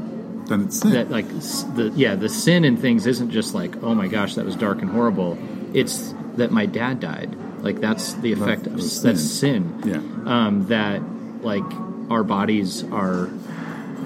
[0.59, 0.91] then it's sin.
[0.91, 4.45] That like the yeah, the sin in things isn't just like oh my gosh that
[4.45, 5.37] was dark and horrible.
[5.73, 7.35] It's that my dad died.
[7.61, 9.81] Like that's the effect of was that's sin.
[9.85, 10.01] yeah.
[10.25, 11.01] Um, that
[11.43, 11.63] like
[12.09, 13.29] our bodies are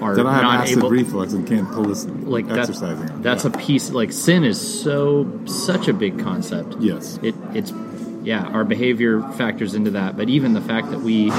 [0.00, 3.22] are That I have not acid able reflux and can't pull this like that's exercising.
[3.22, 3.50] that's Yeah.
[3.52, 6.76] a piece like sin is so such a big concept.
[6.78, 7.18] yes.
[7.22, 7.72] it it's
[8.22, 11.30] yeah our behavior factors into that but even the fact that we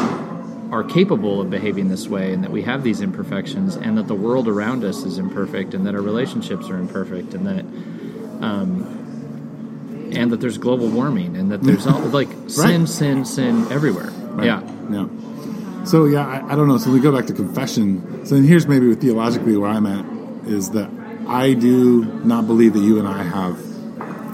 [0.71, 4.15] are capable of behaving this way and that we have these imperfections and that the
[4.15, 7.65] world around us is imperfect and that our relationships are imperfect and that
[8.45, 8.95] um
[10.13, 14.45] and that there's global warming and that there's all like sin sin sin everywhere Right.
[14.45, 15.07] yeah Yeah.
[15.85, 16.77] So yeah, I, I don't know.
[16.77, 18.25] So we go back to confession.
[18.25, 20.05] So then here's maybe theologically where I'm at
[20.47, 20.89] is that
[21.27, 23.57] I do not believe that you and I have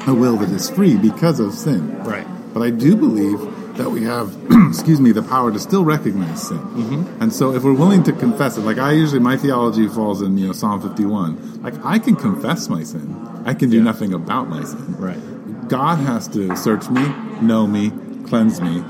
[0.08, 1.98] a will that is free because of sin.
[2.04, 3.40] right But I do believe
[3.78, 4.36] that we have,
[4.70, 6.58] excuse me, the power to still recognize sin.
[6.60, 7.22] Mm-hmm.
[7.22, 10.38] And so if we're willing to confess it, like I usually, my theology falls in,
[10.38, 11.62] you know, Psalm 51.
[11.62, 13.16] Like I can confess my sin.
[13.46, 13.84] I can do Yeah.
[13.84, 14.96] nothing about my sin.
[14.98, 15.20] right
[15.68, 17.04] God has to search me,
[17.42, 17.92] know me,
[18.28, 18.84] cleanse me.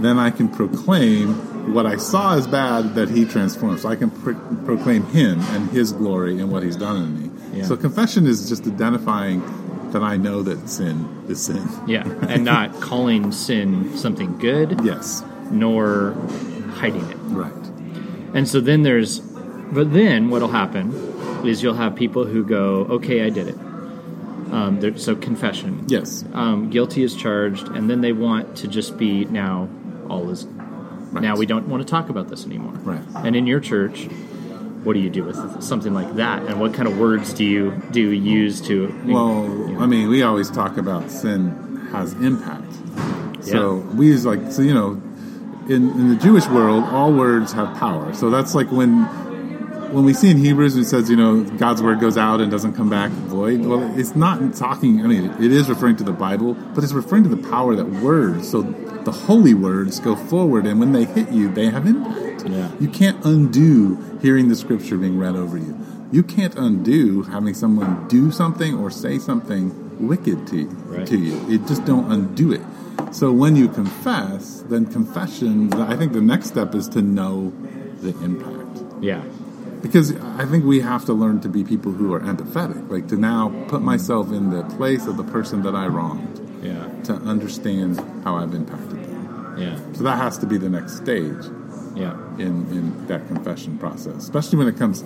[0.00, 1.34] Then I can proclaim
[1.74, 3.82] what I saw as bad that He transforms.
[3.82, 7.58] So I can pro- proclaim Him and His glory and what He's done in me.
[7.58, 7.64] Yeah.
[7.64, 9.42] So confession is just identifying
[9.92, 11.66] that I know that sin is sin.
[11.86, 16.12] yeah and not calling sin something good Yes, nor
[16.74, 17.52] hiding it right.
[18.34, 20.92] And so then there's, but then what'll happen
[21.46, 23.56] is you'll have people who go, okay, I did it.
[24.52, 25.84] Um, there- so confession.
[25.88, 29.68] Yes, Um, guilty is charged, and then they want to just be now
[30.08, 30.44] all is.
[31.12, 31.22] Right.
[31.22, 32.74] Now we don't want to talk about this anymore.
[32.84, 33.02] Right.
[33.24, 34.08] And in your church,
[34.84, 36.42] what do you do with something like that?
[36.44, 38.88] And what kind of words do you do you use to?
[39.06, 39.80] Well, you know?
[39.80, 42.72] I mean, we always talk about sin has impact.
[43.42, 45.00] So we use like so you know,
[45.68, 48.12] in in the Jewish world, all words have power.
[48.14, 49.06] So that's like when
[49.92, 52.74] when we see in Hebrews, it says, you know, God's word goes out and doesn't
[52.74, 53.64] come back void.
[53.64, 55.02] Well, it's not talking.
[55.02, 57.86] I mean, it is referring to the Bible, but it's referring to the power that
[57.86, 58.50] words.
[58.50, 62.48] So the holy words go forward, and when they hit you, they have impact.
[62.48, 62.70] Yeah.
[62.80, 65.78] You can't undo hearing the scripture being read over you.
[66.12, 70.68] You can't undo having someone do something or say something wicked to you.
[70.68, 71.06] Right.
[71.06, 72.62] To you, it just don't undo it.
[73.12, 75.72] So when you confess, then confession.
[75.74, 77.52] I think the next step is to know
[78.00, 78.60] the impact
[79.02, 79.22] Yeah.
[79.82, 83.16] Because I think we have to learn to be people who are empathetic, like to
[83.16, 86.86] now put myself in the place of the person that I wronged, Yeah.
[87.04, 89.54] to understand how I've impacted them.
[89.58, 89.78] Yeah.
[89.94, 91.44] So that has to be the next stage
[91.96, 92.14] Yeah.
[92.38, 95.02] in, in that confession process, especially when it comes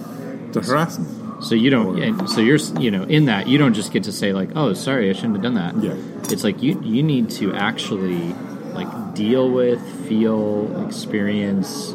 [0.52, 1.08] to harassment.
[1.42, 1.98] So you don't.
[1.98, 4.50] Or- and so you're, you know, in that you don't just get to say like,
[4.54, 5.94] "Oh, sorry, I shouldn't have done that." Yeah.
[6.30, 8.34] It's like you you need to actually
[8.72, 11.94] like deal with, feel, experience,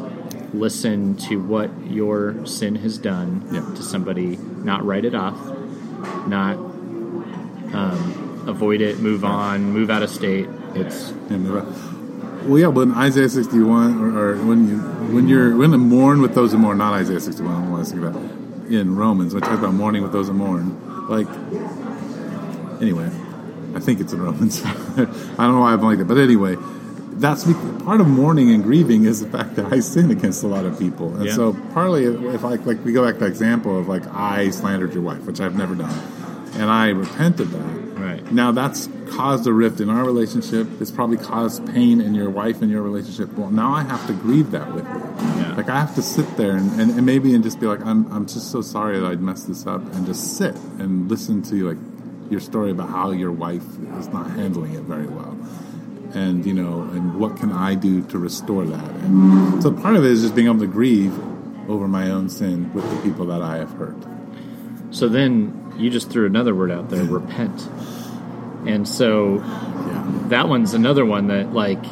[0.52, 3.60] listen to what your sin has done Yeah.
[3.74, 5.36] to somebody, not write it off,
[6.26, 6.56] not
[7.72, 10.48] um, avoid it, move on, move out of state.
[10.74, 11.64] It's the-
[12.46, 14.78] well, yeah, but in Isaiah 61, or, or when you
[15.14, 17.54] when you're when to mourn with those who mourn, not Isaiah 61.
[17.54, 18.14] I want to say that
[18.70, 19.34] in Romans.
[19.34, 21.26] When it talks about mourning with those who mourn, like
[22.80, 23.10] anyway,
[23.74, 24.62] I think it's in Romans.
[24.64, 24.70] I
[25.04, 26.56] don't know why I'm like that, but anyway,
[27.20, 27.44] that's
[27.84, 30.78] part of mourning and grieving is the fact that I sin against a lot of
[30.78, 31.34] people, and Yeah.
[31.34, 34.92] so partly if I like we go back to the example of like I slandered
[34.94, 35.94] your wife, which I've never done,
[36.54, 37.76] and I repent of that.
[38.00, 38.32] Right.
[38.32, 40.66] Now that's caused a rift in our relationship.
[40.80, 43.36] It's probably caused pain in your wife and your relationship.
[43.36, 44.94] Well, now I have to grieve that with you.
[45.40, 45.54] Yeah.
[45.56, 48.10] Like I have to sit there and, and, and maybe and just be like, I'm,
[48.10, 51.68] I'm just so sorry that I messed this up, and just sit and listen to
[51.68, 51.78] like
[52.30, 53.66] your story about how your wife
[53.98, 55.36] is not handling it very well,
[56.14, 58.84] and you know, and what can I do to restore that?
[59.04, 61.12] And so part of it is just being able to grieve
[61.70, 63.96] over my own sin with the people that I have hurt.
[64.90, 67.68] so then you just threw another word out there, repent.
[68.66, 70.04] And so Yeah.
[70.28, 71.82] that one's another one that like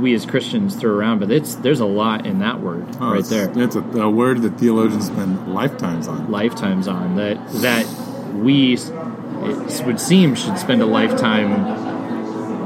[0.00, 3.20] we as Christians throw around, but it's there's a lot in that word Oh, right
[3.20, 3.50] it's, there.
[3.56, 6.30] It's a, a word that theologians spend lifetimes on.
[6.30, 7.86] lifetimes on that that
[8.34, 11.50] we it would seem should spend a lifetime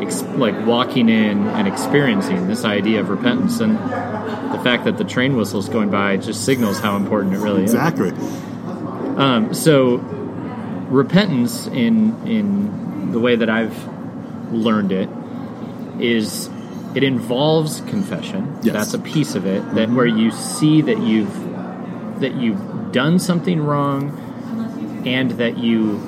[0.03, 5.05] ex- like walking in and experiencing this idea of repentance and the fact that the
[5.05, 8.09] train whistle's going by just signals how important it really Exactly.
[8.09, 8.17] is
[9.19, 9.99] um, so
[10.91, 13.77] repentance in in the way that I've
[14.53, 15.09] learned it
[16.01, 16.49] is
[16.95, 18.75] it involves confession Yes.
[18.75, 21.33] that's a piece of it that where you see that you've
[22.21, 25.99] that you've done something wrong and that you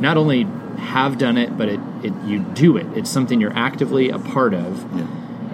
[0.00, 0.44] not only
[0.78, 4.54] have done it but it, it you do it it's something you're actively a part
[4.54, 5.06] of Yeah.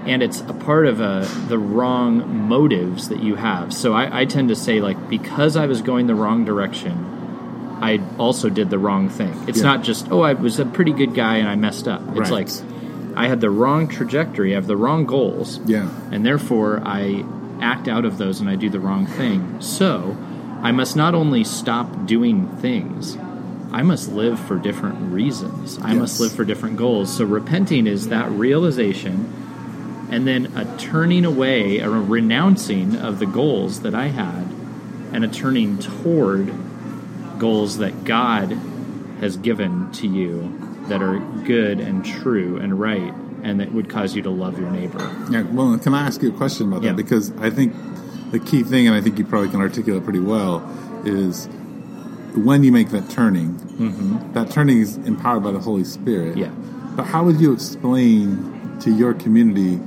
[0.07, 4.24] and it's a part of uh, the wrong motives that you have so I, I
[4.24, 7.04] tend to say like because i was going the wrong direction
[7.81, 9.64] i also did the wrong thing it's Yeah.
[9.64, 12.31] not just oh i was a pretty good guy and i messed up it's Right.
[12.31, 12.48] like
[13.16, 15.88] i had the wrong trajectory i have the wrong goals Yeah.
[16.12, 17.24] and therefore I
[17.61, 19.61] act out of those and I do the wrong thing.
[19.61, 20.16] So
[20.62, 23.18] I must not only stop doing things,
[23.79, 25.79] I must live for different reasons.
[25.81, 27.17] I must live for different goals.
[27.17, 29.33] So repenting is that realization
[30.11, 34.49] and then a turning away, a renouncing of the goals that I had,
[35.12, 36.53] and a turning toward
[37.38, 38.51] goals that God
[39.21, 43.14] has given to you that are good and true and right
[43.45, 45.09] and that would cause you to love your neighbor.
[45.31, 46.91] Yeah, well, can I ask you a question about Yeah.
[46.91, 46.97] that?
[46.97, 47.75] Because I think
[48.33, 50.69] the key thing, and I think you probably can articulate pretty well,
[51.05, 51.49] is
[52.38, 53.57] when you make that turning,
[54.33, 56.37] that turning is empowered by the Holy Spirit.
[56.37, 56.40] Mm-hmm.
[56.40, 56.96] Yeah.
[56.96, 59.79] But how would you explain to your community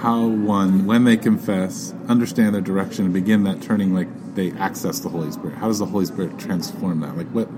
[0.00, 5.00] how one, when they confess, understand their direction, and begin that turning, like they access
[5.00, 5.58] the Holy Spirit?
[5.58, 7.16] How does the Holy Spirit transform that?
[7.16, 7.48] Like what?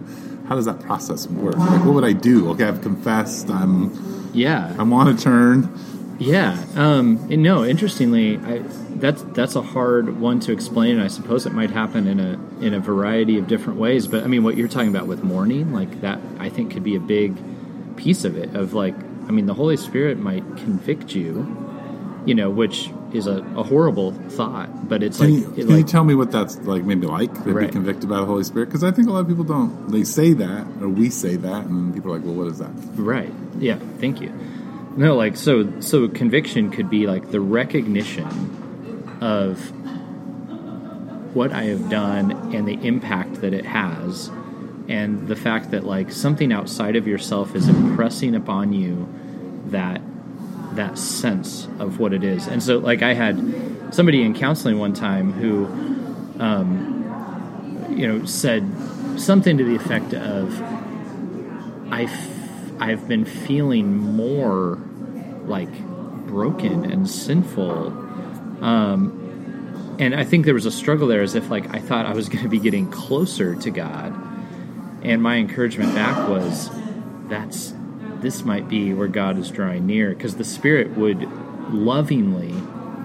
[0.48, 1.56] How does that process work?
[1.56, 2.50] Like what would I do?
[2.50, 3.48] Okay, I've confessed.
[3.48, 4.30] I'm.
[4.34, 4.74] Yeah.
[4.78, 5.68] I want to turn.
[6.22, 6.62] Yeah.
[6.76, 8.58] Um, and no, interestingly, I,
[8.96, 10.96] that's that's a hard one to explain.
[10.96, 12.32] And I suppose it might happen in a
[12.64, 14.06] in a variety of different ways.
[14.06, 16.96] But I mean, what you're talking about with mourning, like that, I think could be
[16.96, 17.36] a big
[17.96, 18.54] piece of it.
[18.54, 18.94] Of like,
[19.28, 21.46] I mean, the Holy Spirit might convict you,
[22.24, 24.88] you know, which is a, a horrible thought.
[24.88, 26.82] But it's Can, like, you, it can you tell me what that's like?
[26.84, 27.66] Maybe like to Right.
[27.66, 28.66] be convicted by the Holy Spirit?
[28.66, 29.90] Because I think a lot of people don't.
[29.90, 32.70] They say that, or we say that, and people are like, "Well, what is that?"
[32.94, 33.32] Right.
[33.58, 33.78] Yeah.
[33.98, 34.32] Thank you.
[34.96, 35.80] No, like so.
[35.80, 38.26] So conviction could be like the recognition
[39.20, 39.58] of
[41.34, 44.30] what I have done and the impact that it has,
[44.88, 49.08] and the fact that like something outside of yourself is impressing upon you
[49.66, 50.02] that
[50.74, 52.46] that sense of what it is.
[52.46, 55.66] And so, like, I had somebody in counseling one time who
[56.42, 56.92] um
[57.96, 58.66] you know, said
[59.18, 60.60] something to the effect of,
[61.92, 62.06] I,
[62.82, 64.76] I've been feeling more
[65.44, 65.70] like
[66.26, 67.86] broken and sinful.
[68.60, 72.12] Um, and I think there was a struggle there as if like I thought I
[72.12, 74.12] was going to be getting closer to God.
[75.04, 76.70] And my encouragement back was
[77.28, 77.72] that's
[78.16, 81.22] this might be where God is drawing near because the Spirit would
[81.70, 82.52] lovingly,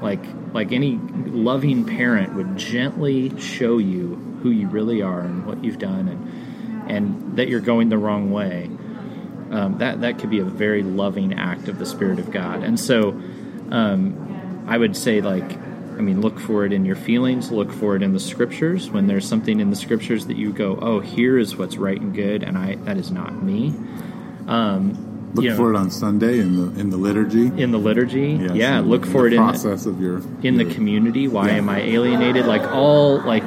[0.01, 5.63] like like any loving parent, would gently show you who you really are and what
[5.63, 8.71] you've done and and that you're going the wrong way.
[9.51, 12.63] Um, that that could be a very loving act of the Spirit of God.
[12.63, 13.10] And so,
[13.71, 15.57] um, I would say like,
[15.97, 17.51] I mean, look for it in your feelings.
[17.51, 18.89] Look for it in the Scriptures.
[18.91, 22.13] When there's something in the Scriptures that you go, oh, here is what's right and
[22.13, 23.73] good, and I that is not me.
[24.47, 27.47] Um, Look you know, for it on Sunday in the in the liturgy.
[27.47, 28.38] in the liturgy.
[28.41, 31.27] Yes, yeah, in look the- for it in process of your in the community.
[31.27, 31.55] Why Yeah.
[31.55, 32.45] am I alienated?
[32.45, 33.43] Like all like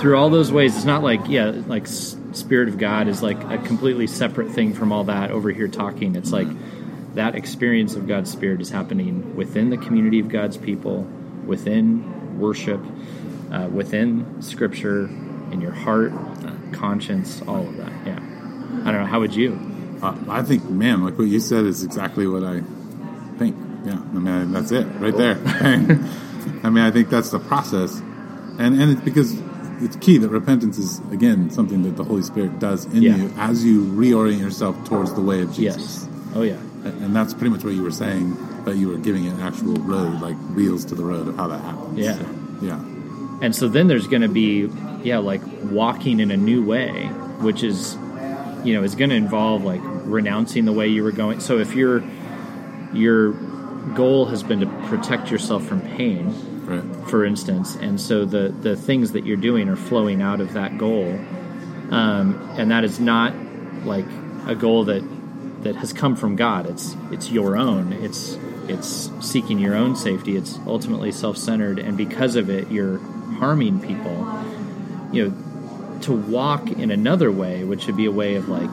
[0.00, 0.76] through all those ways.
[0.76, 1.86] It's not like yeah, like
[2.32, 6.16] spirit of God is like a completely separate thing from all that over here talking.
[6.16, 6.48] It's like
[7.14, 11.02] that experience of God's spirit is happening within the community of God's people,
[11.46, 12.80] within worship,
[13.50, 15.06] uh, within Scripture,
[15.50, 16.12] in your heart,
[16.72, 17.92] conscience, all of that.
[18.06, 18.18] Yeah.
[18.84, 19.06] I don't know.
[19.06, 19.98] How would you?
[20.02, 22.62] Uh, I think, man, like what you said is exactly what I
[23.38, 23.56] think.
[23.84, 25.38] Yeah, I mean that's it right there.
[26.64, 29.36] I mean, I think that's the process, and and it's because
[29.84, 33.16] it's key that repentance is again something that the Holy Spirit does in Yeah.
[33.16, 36.06] you as you reorient yourself towards the way of Jesus.
[36.06, 36.08] Yes.
[36.34, 36.58] Oh yeah.
[36.84, 40.20] And that's pretty much what you were saying, but you were giving an actual road,
[40.20, 41.98] like wheels to the road of how that happens.
[41.98, 42.14] Yeah.
[42.14, 42.26] So,
[42.62, 42.80] yeah.
[43.40, 44.68] And so then there's going to be,
[45.04, 47.04] yeah, like walking in a new way,
[47.40, 47.94] which is,
[48.64, 51.38] you know, is going to involve like renouncing the way you were going.
[51.40, 52.02] So if your
[52.92, 53.32] your
[53.94, 56.34] goal has been to protect yourself from pain,
[56.80, 57.08] Right.
[57.08, 60.78] for instance, and so the the things that you're doing are flowing out of that
[60.78, 61.18] goal,
[61.90, 63.34] um, and that is not
[63.84, 64.06] like
[64.46, 65.02] a goal that
[65.62, 66.68] that has come from God.
[66.68, 67.92] It's it's your own.
[67.92, 70.36] It's it's seeking your own safety.
[70.36, 72.98] It's ultimately self-centered, and because of it, you're
[73.38, 74.44] harming people.
[75.12, 78.70] You know, to walk in another way, which would be a way of like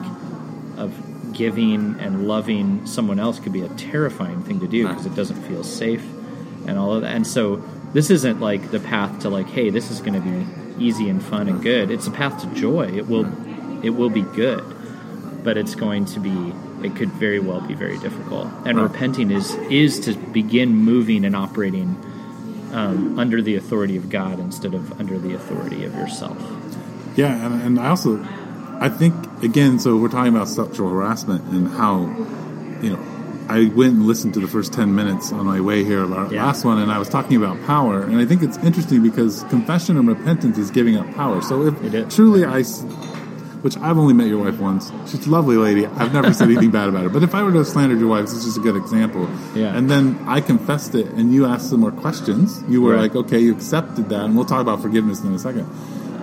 [0.76, 5.14] of giving and loving someone else, could be a terrifying thing to do because it
[5.14, 6.04] doesn't feel safe
[6.66, 7.14] and all of that.
[7.14, 10.84] And so this isn't like the path to like, hey, this is going to be
[10.84, 11.90] easy and fun and good.
[11.90, 12.86] It's a path to joy.
[12.94, 13.26] It will
[13.84, 14.62] it will be good,
[15.42, 18.48] but it's going to be it could very well be very difficult.
[18.64, 18.90] And Right.
[18.90, 21.96] repenting is is to begin moving and operating
[22.72, 26.38] um, under the authority of God instead of under the authority of yourself.
[27.16, 28.24] Yeah, and, and I also,
[28.78, 32.02] I think again, so we're talking about sexual harassment and how,
[32.80, 33.02] you know,
[33.50, 36.32] I went and listened to the first ten minutes on my way here of our
[36.32, 36.46] Yeah.
[36.46, 39.96] last one, and I was talking about power, and I think it's interesting because confession
[39.98, 41.42] and repentance is giving up power.
[41.42, 42.62] So if truly I,
[43.62, 45.84] which I've only met your wife once, she's a lovely lady.
[45.86, 48.08] I've never said anything bad about her, but if I were to have slandered your
[48.08, 49.28] wife, this is just a good example.
[49.54, 49.76] Yeah.
[49.76, 52.62] And then I confessed it, and you asked some more questions.
[52.68, 53.00] You were Right.
[53.02, 55.66] like, okay, you accepted that, and we'll talk about forgiveness in a second.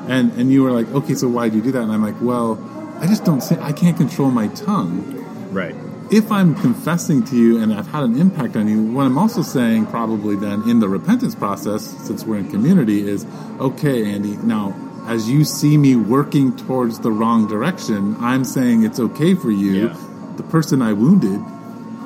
[0.07, 1.83] And and you were like, okay, so why do you do that?
[1.83, 2.57] And I'm like, well,
[3.01, 5.03] I just don't say I can't control my tongue.
[5.51, 5.75] Right.
[6.09, 9.41] If I'm confessing to you and I've had an impact on you, what I'm also
[9.41, 13.25] saying probably then in the repentance process, since we're in community, is
[13.59, 14.37] okay, Andy.
[14.37, 14.73] Now,
[15.05, 19.87] as you see me working towards the wrong direction, I'm saying it's okay for you,
[19.87, 19.97] Yeah.
[20.37, 21.41] the person I wounded,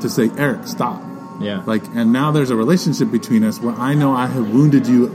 [0.01, 1.03] to say, Eric, stop.
[1.43, 1.63] Yeah.
[1.65, 5.07] Like, and now there's a relationship between us where I know I have wounded you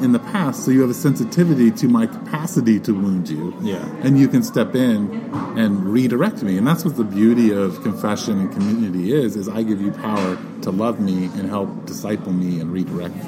[0.00, 3.54] in the past, so you have a sensitivity to my capacity to wound you.
[3.60, 3.84] Yeah.
[4.02, 5.10] And you can step in
[5.56, 6.56] and redirect me.
[6.58, 10.38] And that's what the beauty of confession and community is, is I give you power
[10.62, 13.22] to love me and help disciple me and redirect me.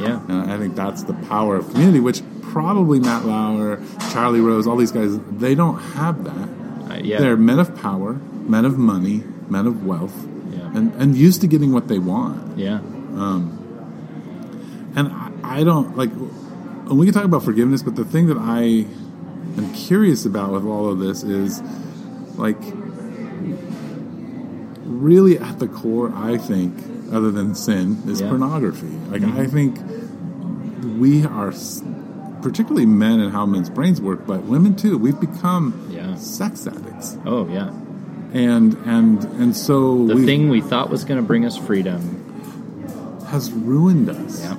[0.00, 0.20] yeah.
[0.28, 3.80] And I think that's the power of community, which probably Matt Lauer,
[4.12, 6.90] Charlie Rose, all these guys, they don't have that.
[6.90, 7.18] Uh, yeah.
[7.18, 10.26] They're men of power, men of money, men of wealth.
[10.74, 12.58] And, and used to getting what they want.
[12.58, 12.76] yeah.
[13.14, 13.58] Um,
[14.96, 16.10] and I, I don't like.
[16.10, 18.86] And we can talk about forgiveness, but the thing that I
[19.58, 21.60] am curious about with all of this is,
[22.36, 22.58] like,
[24.84, 26.74] really at the core, I think,
[27.12, 28.28] other than sin, is Yeah.
[28.28, 28.88] pornography.
[29.10, 29.38] Like, mm-hmm.
[29.40, 29.78] I think
[30.98, 31.52] we are,
[32.42, 34.98] particularly men and how men's brains work, but women too.
[34.98, 36.14] We've become Yeah.
[36.16, 37.70] sex addicts, Oh yeah.
[38.32, 42.00] And and and so The we thing we thought was going to bring us freedom.
[43.28, 44.40] has ruined us.
[44.42, 44.56] Yeah.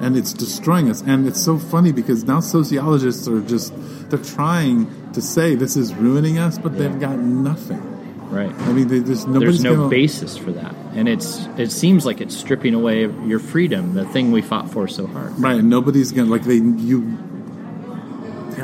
[0.00, 1.02] And it's destroying us.
[1.02, 3.72] And it's so funny because now sociologists are just,
[4.10, 7.80] they're trying to say this is ruining us, but they've got nothing.
[8.30, 8.52] Right.
[8.52, 12.20] I mean, they just, There's no gonna, basis for that, and it's it seems like
[12.20, 15.38] it's stripping away your freedom, the thing we fought for so hard.
[15.38, 17.16] Right, and nobody's gonna, like, they, you,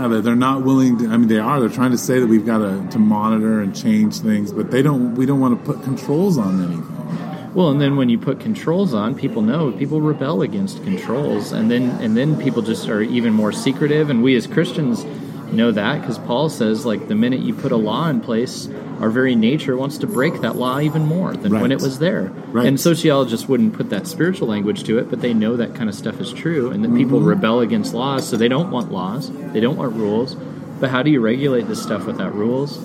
[0.01, 1.09] yeah, they're, not willing to.
[1.09, 1.61] I mean, they are.
[1.61, 4.83] They're trying to say that we've got to, to monitor and change things, but they
[4.83, 5.15] don't.
[5.15, 7.55] We don't want to put controls on anything.
[7.55, 11.71] Well, and then when you put controls on, people know people rebel against controls, and
[11.71, 14.09] then and then people just are even more secretive.
[14.09, 15.05] And we as Christians
[15.53, 18.69] know that because Paul says like the minute you put a law in place,
[19.01, 22.25] our very nature wants to break that law even more than when it was there.
[22.53, 22.67] Right.
[22.67, 25.95] And sociologists wouldn't put that spiritual language to it, but they know that kind of
[25.95, 27.29] stuff is true, and that people Mm-hmm.
[27.29, 30.35] rebel against laws, so they don't want laws, they don't want rules.
[30.81, 32.79] But how do you regulate this stuff without rules?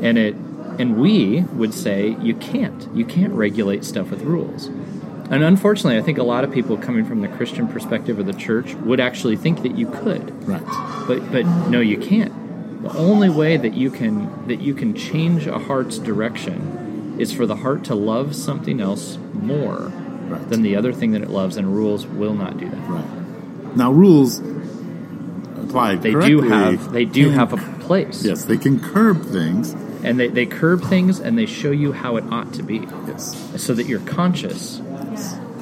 [0.00, 0.34] And it
[0.78, 2.88] and we would say you can't.
[2.94, 4.66] You can't regulate stuff with rules.
[5.30, 8.32] And unfortunately, I think a lot of people coming from the Christian perspective of the
[8.32, 10.62] church would actually think that you could Right.
[11.06, 12.32] but but no you can't
[12.82, 17.46] the only way that you can that you can change a heart's direction is for
[17.46, 19.92] the heart to love something else more
[20.28, 20.48] Right.
[20.48, 23.76] than the other thing that it loves and rules will not do that Right.
[23.76, 24.40] Now rules
[25.60, 29.74] applied they do have they do can- have a place yes, they can curb things.
[30.04, 33.36] and they, they curb things and they show you how it ought to be Yes.
[33.56, 34.80] so that you're conscious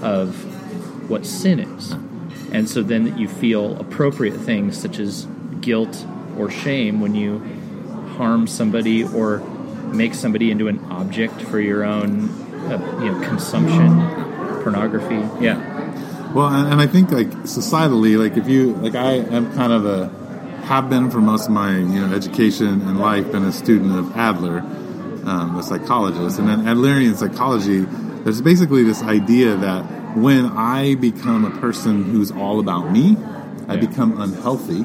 [0.02, 0.34] of
[1.10, 1.94] what sin is
[2.52, 5.26] and so then that you feel appropriate things such as
[5.60, 6.06] guilt
[6.38, 7.38] or shame when you
[8.16, 9.38] harm somebody or
[9.92, 12.28] make somebody into an object for your own
[12.70, 13.98] uh, you know consumption
[14.62, 15.16] pornography.
[15.44, 15.78] Yeah.
[16.32, 19.84] Well, and, and I think like societally, like if you like, I am kind of
[19.86, 20.08] a
[20.64, 24.16] have been for most of my you know education and life been a student of
[24.16, 24.58] Adler,
[25.24, 27.80] um, the psychologist, and in Adlerian psychology,
[28.24, 29.82] there's basically this idea that
[30.16, 33.16] when I become a person who's all about me,
[33.68, 33.80] I Yeah.
[33.86, 34.84] become unhealthy,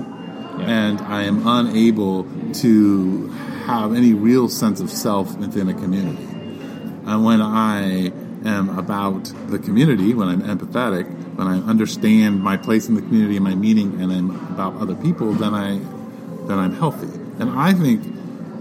[0.62, 2.26] and I am unable
[2.56, 3.28] to
[3.66, 6.24] have any real sense of self within a community.
[6.24, 8.12] And when I
[8.46, 13.36] am about the community, when I'm empathetic, when I understand my place in the community
[13.36, 15.80] and my meaning, and I'm about other people, then I
[16.48, 17.08] then I'm healthy.
[17.40, 18.04] And I think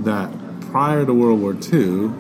[0.05, 0.33] that
[0.71, 2.11] prior to World War II,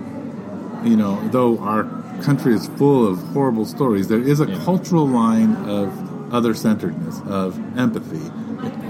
[0.89, 1.85] you know, though our
[2.23, 4.59] country is full of horrible stories, there is a Yeah.
[4.65, 5.91] cultural line of
[6.33, 8.31] other centeredness, of empathy,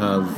[0.00, 0.28] of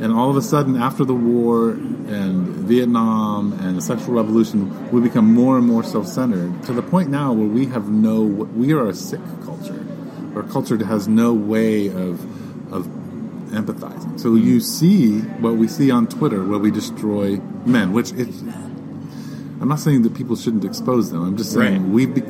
[0.00, 5.00] and all of a sudden after the war and Vietnam and the sexual revolution, we
[5.00, 8.88] become more and more self-centered to the point now where we have no we are
[8.88, 9.84] a sick culture.
[10.34, 12.20] Our culture has no way of
[12.72, 12.86] of
[13.50, 14.18] empathizing.
[14.20, 18.42] So you see what we see on Twitter where we destroy men, which it's
[19.60, 21.22] I'm not saying that people shouldn't expose them.
[21.24, 21.90] I'm just saying Right.
[21.90, 22.22] we be,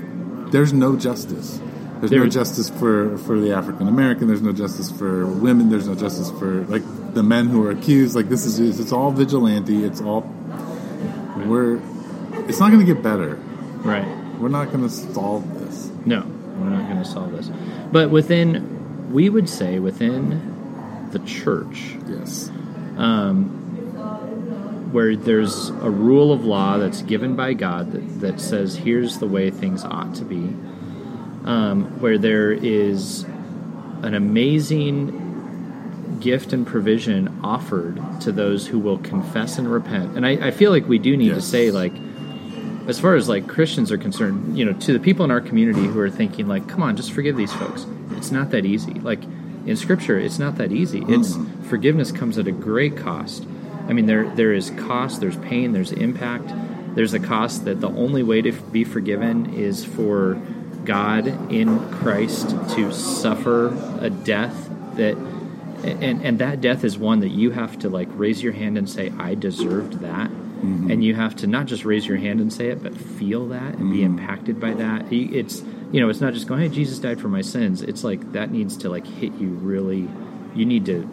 [0.53, 1.61] there's no justice.
[1.99, 4.29] There's no justice for, for the African American.
[4.29, 5.71] There's no justice for women.
[5.71, 6.83] There's no justice for like
[7.17, 8.15] the men who are accused.
[8.15, 9.85] Like this is just, it's all vigilante.
[9.85, 10.21] It's all
[11.47, 11.81] we're.
[12.49, 13.35] It's not going to get better.
[13.83, 14.07] right
[14.39, 15.91] We're not going to solve this.
[16.05, 17.51] no we're not going to solve this
[17.91, 22.51] but within we would say within the church Yes.
[22.97, 23.63] Um,
[24.93, 29.27] where there's a rule of law that's given by God that, that says here's the
[29.27, 30.55] way things ought to be,
[31.45, 33.25] um, where there is
[34.03, 35.26] an amazing
[36.21, 40.17] gift and provision offered to those who will confess and repent.
[40.17, 41.93] And I, I feel like we do need to say, like,
[42.87, 45.87] as far as like Christians are concerned, you know, to the people in our community
[45.87, 47.87] who are thinking, like, come on, just forgive these folks.
[48.13, 48.95] It's not that easy.
[48.95, 49.23] Like
[49.67, 51.01] in Scripture, it's not that easy.
[51.01, 51.15] Hmm.
[51.15, 51.37] It's
[51.69, 53.47] forgiveness comes at a great cost.
[53.89, 56.53] I mean, there there is cost, there's pain, there's impact.
[56.95, 60.41] There's a cost that the only way to be forgiven is for
[60.85, 63.69] God in Christ to suffer
[64.01, 65.17] a death that
[65.85, 68.89] and and that death is one that you have to like raise your hand and
[68.89, 70.31] say I deserved that.
[70.31, 70.91] Mm-hmm.
[70.91, 73.75] And you have to not just raise your hand and say it, but feel that
[73.75, 74.19] and be mm-hmm.
[74.19, 75.13] impacted by that.
[75.13, 75.63] It's
[75.93, 78.51] you know, it's not just going, "Hey, Jesus died for my sins." It's like that
[78.51, 80.09] needs to like hit you really.
[80.55, 81.09] You need to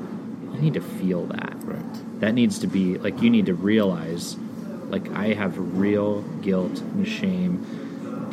[0.53, 1.55] you need to feel that.
[1.64, 2.20] Right.
[2.22, 4.38] That needs to be like you need to realize
[4.86, 7.66] like I have real guilt and shame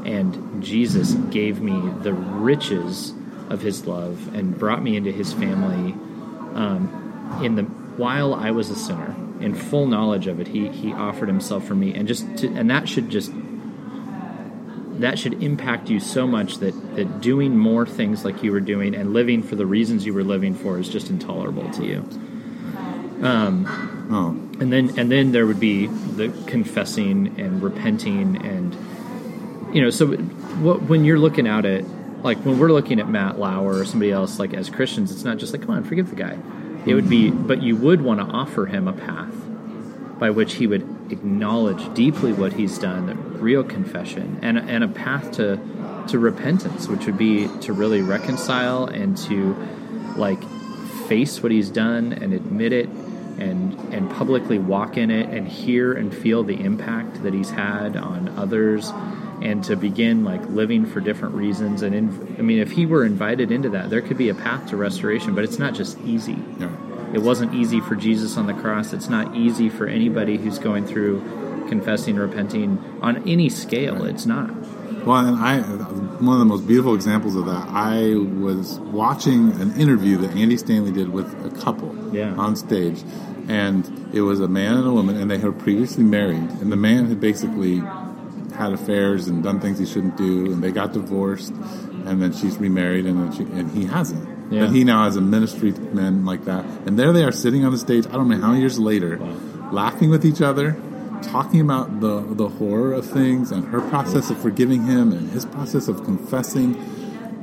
[0.04, 3.12] and Jesus gave me the riches
[3.48, 5.94] of his love and brought me into his family
[6.54, 10.92] um, in the while I was a sinner in full knowledge of it he he
[10.92, 13.32] offered himself for me and just to, and that should just
[15.00, 18.94] that should impact you so much that that doing more things like you were doing
[18.94, 22.04] and living for the reasons you were living for is just intolerable to you
[24.12, 24.30] Oh.
[24.60, 28.74] and then and then there would be the confessing and repenting and
[29.74, 31.84] you know so what, when you're looking at it
[32.22, 35.38] like when we're looking at Matt Lauer or somebody else like as Christians it's not
[35.38, 36.38] just like come on forgive the guy.
[36.86, 39.34] It would be but you would want to offer him a path
[40.18, 45.32] by which he would acknowledge deeply what he's done real confession and and a path
[45.32, 45.58] to
[46.08, 49.56] to repentance which would be to really reconcile and to
[50.16, 50.42] like
[51.08, 52.88] face what he's done and admit it
[53.38, 57.96] and and publicly walk in it and hear and feel the impact that he's had
[57.96, 58.92] on others
[59.42, 63.04] and to begin like living for different reasons and in, I mean if he were
[63.04, 66.36] invited into that there could be a path to restoration but it's not just easy
[66.58, 66.70] Yeah.
[67.14, 70.86] it wasn't easy for Jesus on the cross it's not easy for anybody who's going
[70.86, 74.50] through confessing repenting on any scale it's not
[75.06, 77.66] Well, and I one of the most beautiful examples of that.
[77.70, 82.34] I was watching an interview that Andy Stanley did with a couple Yeah.
[82.36, 83.02] on stage,
[83.48, 86.76] and it was a man and a woman, and they had previously married, and the
[86.76, 87.82] man had basically
[88.60, 91.52] had affairs and done things he shouldn't do, and they got divorced,
[92.04, 94.52] and then she's remarried, and then she, and he hasn't.
[94.52, 94.64] Yeah.
[94.64, 97.72] And he now has a ministry man like that, and there they are sitting on
[97.72, 98.06] the stage.
[98.06, 99.18] I don't know how many years later,
[99.72, 100.76] laughing with each other,
[101.22, 105.46] talking about the the horror of things and her process of forgiving him and his
[105.46, 106.76] process of confessing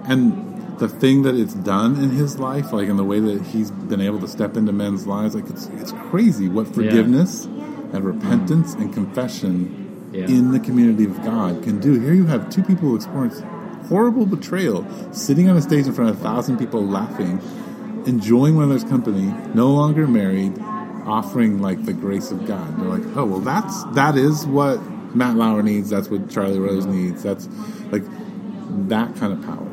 [0.06, 0.44] and
[0.80, 4.02] the thing that it's done in his life like in the way that he's been
[4.02, 8.94] able to step into men's lives like it's it's crazy what forgiveness and repentance and
[8.94, 9.87] confession
[10.18, 10.26] Yeah.
[10.26, 13.44] in the community of God can do here you have two people who experience
[13.88, 17.40] horrible betrayal sitting on a stage in front of a thousand people laughing
[18.08, 20.58] enjoying one another's company no longer married
[21.08, 22.78] offering like the grace of God.
[22.80, 24.82] They're like, oh well, that's that is what
[25.16, 25.90] Matt Lauer needs.
[25.90, 27.24] That's what Charlie Rose needs.
[27.24, 27.48] That's
[27.92, 28.04] like
[28.90, 29.66] that kind of power.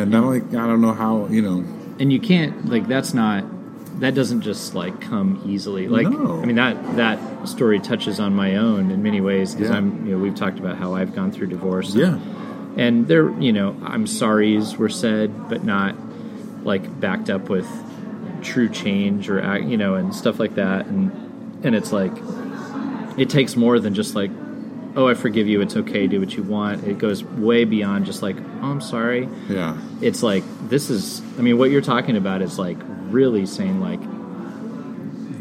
[0.00, 1.64] And not like I don't know how you know.
[1.98, 3.44] and you can't like that's not
[3.98, 5.88] that doesn't just like come easily.
[5.88, 6.40] Like No.
[6.42, 9.76] i mean that that story touches on my own in many ways because Yeah.
[9.78, 11.94] i'm you know we've talked about how i've gone through divorce.
[11.94, 12.18] Yeah,
[12.76, 15.94] and there you know i'm sorry's were said but not
[16.64, 17.66] like backed up with
[18.42, 20.86] true change or you know and stuff like that.
[20.86, 21.10] And
[21.64, 22.12] and it's like
[23.18, 24.30] it takes more than just like
[24.96, 26.84] oh i forgive you it's okay do what you want.
[26.86, 29.28] It goes way beyond just like oh i'm sorry.
[29.48, 32.78] Yeah, it's like this is i mean what you're talking about is like
[33.12, 34.00] really saying like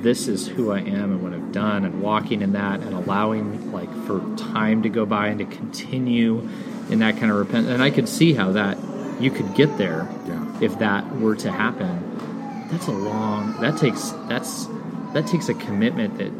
[0.03, 3.71] this is who i am and what i've done and walking in that and allowing
[3.71, 6.47] like for time to go by and to continue
[6.89, 8.77] in that kind of repent and i could see how that
[9.19, 10.57] you could get there Yeah.
[10.61, 14.67] if that were to happen that's a long that takes that's
[15.13, 16.31] that takes a commitment that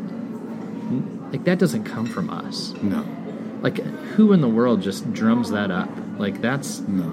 [1.31, 3.05] like that doesn't come from us no,
[3.61, 7.11] like who in the world just drums that up like that's no.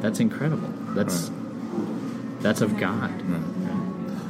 [0.00, 0.68] that's incredible.
[0.94, 1.30] That's
[2.40, 3.10] that's of God.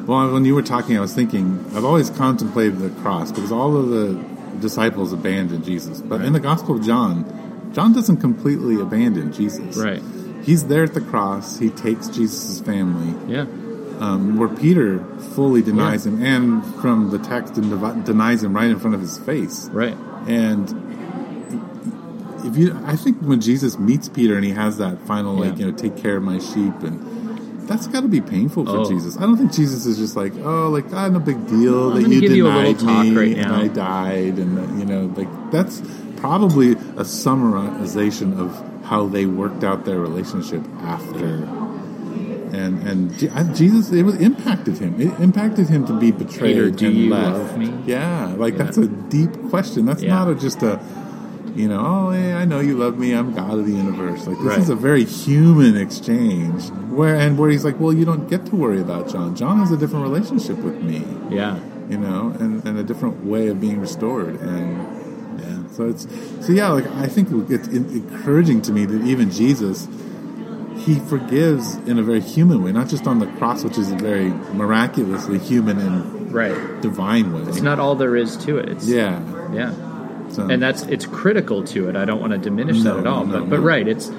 [0.07, 3.77] Well, when you were talking, I was thinking I've always contemplated the cross because all
[3.77, 4.21] of the
[4.61, 9.77] disciples abandoned Jesus, but in the Gospel of John, John doesn't completely abandon Jesus.
[9.77, 10.03] Right.
[10.43, 11.59] He's there at the cross.
[11.59, 13.15] He takes Jesus' family.
[13.33, 13.47] Yeah.
[14.01, 15.05] um, where Peter
[15.35, 19.19] fully denies him, and from the text, den- denies him right in front of his
[19.19, 19.69] face.
[19.71, 19.95] Right.
[20.27, 20.69] And
[22.47, 25.67] if you, I think when Jesus meets Peter and he has that final, like, you
[25.71, 27.07] know, take care of my sheep, and
[27.71, 28.85] that's got to be painful for Oh.
[28.91, 29.17] Jesus.
[29.17, 32.09] I don't think Jesus is just like, oh, like, ah, no big deal I'm that
[32.11, 33.53] you you a denied little talk me right and.
[33.53, 35.81] I died, and uh, you know, like that's
[36.17, 38.51] probably a summarization of
[38.85, 41.27] how they worked out their relationship after
[42.53, 45.01] and and Jesus it was impacted him.
[45.01, 47.39] It impacted him to be betrayed Peter, do and you left.
[47.39, 47.73] love me?
[47.87, 48.65] Yeah, like Yeah.
[48.65, 49.87] that's a deep question.
[49.87, 50.17] That's Yeah.
[50.17, 50.81] not a, just a
[51.55, 53.13] you know, oh I know you love me.
[53.13, 54.27] I'm God of the universe.
[54.27, 54.59] Like this Right.
[54.59, 58.57] is a very human exchange where and where he's like, well, you don't get to
[58.57, 59.35] worry about John.
[59.37, 61.05] John has a different relationship with me.
[61.31, 61.59] Yeah.
[61.89, 65.69] You know, and, and a different way of being restored, and yeah.
[65.73, 66.07] So it's
[66.41, 66.69] so yeah.
[66.69, 69.89] Like I think it's encouraging to me that even Jesus,
[70.77, 73.97] he forgives in a very human way, not just on the cross, which is a
[73.97, 76.81] very miraculously human and Right.
[76.81, 77.43] divine way.
[77.43, 78.69] It's not all there is to it.
[78.69, 79.21] It's, yeah.
[79.53, 79.75] Yeah.
[80.31, 81.97] So, And that's it's critical to it.
[81.97, 83.27] I don't want to diminish No, that at all.
[83.27, 84.11] no, but but right, it's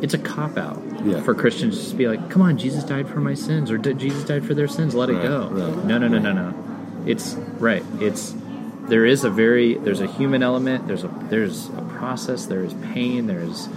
[0.00, 1.20] it's a cop out Yeah.
[1.20, 3.98] for Christians to just be like, "Come on, Jesus died for my sins," or "Did
[3.98, 4.94] Jesus died for their sins?
[4.94, 6.54] Let it go." right, no, no, no, no, no.
[7.06, 7.84] It's right.
[8.00, 8.34] It's
[8.88, 10.86] there is a very there's a human element.
[10.88, 12.46] There's a there's a process.
[12.46, 13.26] There is pain.
[13.28, 13.68] There is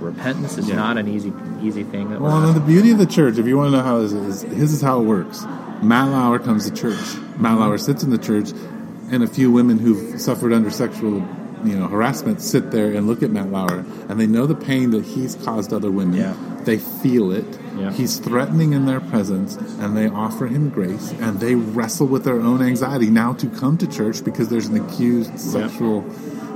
[0.00, 0.56] repentance.
[0.58, 0.76] It's Yeah.
[0.76, 1.32] not an easy
[1.62, 2.10] easy thing.
[2.10, 4.12] That Well, we're the beauty of the church, if you want to know how this
[4.12, 5.46] is, his is how it works.
[5.82, 7.16] Matt Lauer comes to church.
[7.38, 8.52] Matt Lauer sits in the church,
[9.10, 11.26] and a few women who've suffered under sexual,
[11.64, 14.90] you know, harassment sit there and look at Matt Lauer, and they know the pain
[14.90, 16.16] that he's caused other women.
[16.16, 16.36] Yeah.
[16.64, 17.58] They feel it.
[17.76, 17.92] Yeah.
[17.92, 22.40] He's threatening in their presence, and they offer him grace, and they wrestle with their
[22.40, 26.04] own anxiety now to come to church because there's an accused sexual,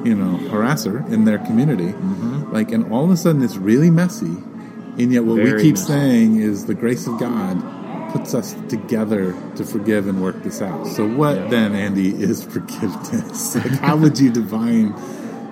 [0.05, 1.89] you know, harasser in their community.
[1.89, 2.53] Mm-hmm.
[2.53, 5.87] Like, and all of a sudden it's really messy, and yet what we keep messy.
[5.87, 7.78] saying is the grace of God
[8.11, 10.87] puts us together to forgive and work this out.
[10.87, 11.49] So, what Yeah.
[11.49, 13.55] then, Andy, is forgiveness?
[13.57, 14.95] like, how would you define?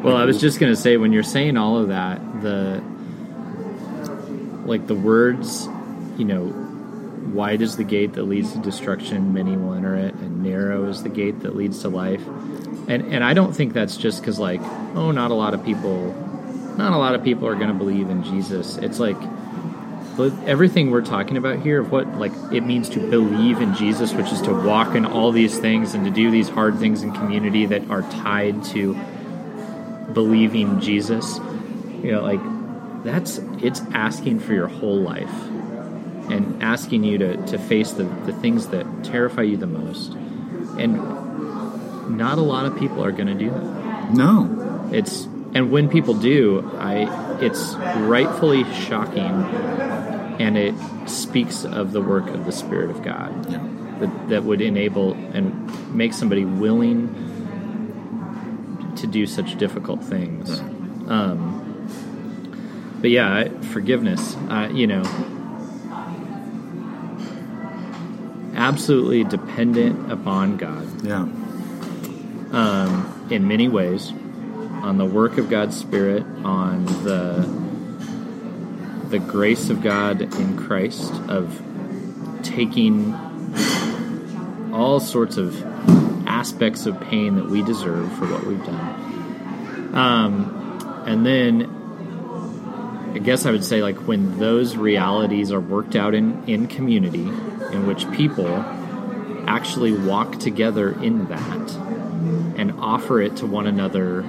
[0.03, 2.83] Well, I was just going to say when you're saying all of that, the
[4.65, 5.69] like the words,
[6.17, 6.53] you know,
[7.33, 11.03] wide is the gate that leads to destruction, many will enter it, and narrow is
[11.03, 12.25] the gate that leads to life.
[12.89, 14.61] And and I don't think that's just because like,
[14.95, 16.13] oh, not a lot of people,
[16.77, 18.77] not a lot of people are going to believe in Jesus.
[18.79, 19.17] It's like
[20.21, 24.33] everything we're talking about here of what like it means to believe in Jesus, which
[24.33, 27.67] is to walk in all these things and to do these hard things in community
[27.67, 28.95] that are tied to
[30.13, 31.39] believing Jesus.
[32.03, 35.33] You know, like that's it's asking for your whole life
[36.31, 40.13] and asking you to, to face the, the things that terrify you the most.
[40.79, 44.13] And not a lot of people are going to do that.
[44.13, 44.91] No.
[44.93, 49.31] It's and when people do, I it's rightfully shocking
[50.39, 50.75] and it
[51.07, 53.61] speaks of the work of the Spirit of God Yeah.
[54.01, 57.09] that, that would enable and make somebody willing
[58.97, 60.61] to do such difficult things.
[61.09, 61.63] Um,
[63.01, 65.03] but yeah, I- forgiveness, uh, you know,
[68.55, 71.27] absolutely dependent upon God Yeah.
[72.53, 74.13] um, in many ways
[74.83, 77.47] on the work of God's Spirit, on the
[79.11, 81.61] the grace of God in Christ of
[82.43, 83.15] taking
[84.73, 85.65] all sorts of
[86.27, 89.95] aspects of pain that we deserve for what we've done.
[89.95, 91.77] Um, and then
[93.15, 97.23] I guess I would say like when those realities are worked out in, in community
[97.23, 98.49] in which people
[99.49, 101.71] actually walk together in that
[102.59, 104.21] and offer it to one another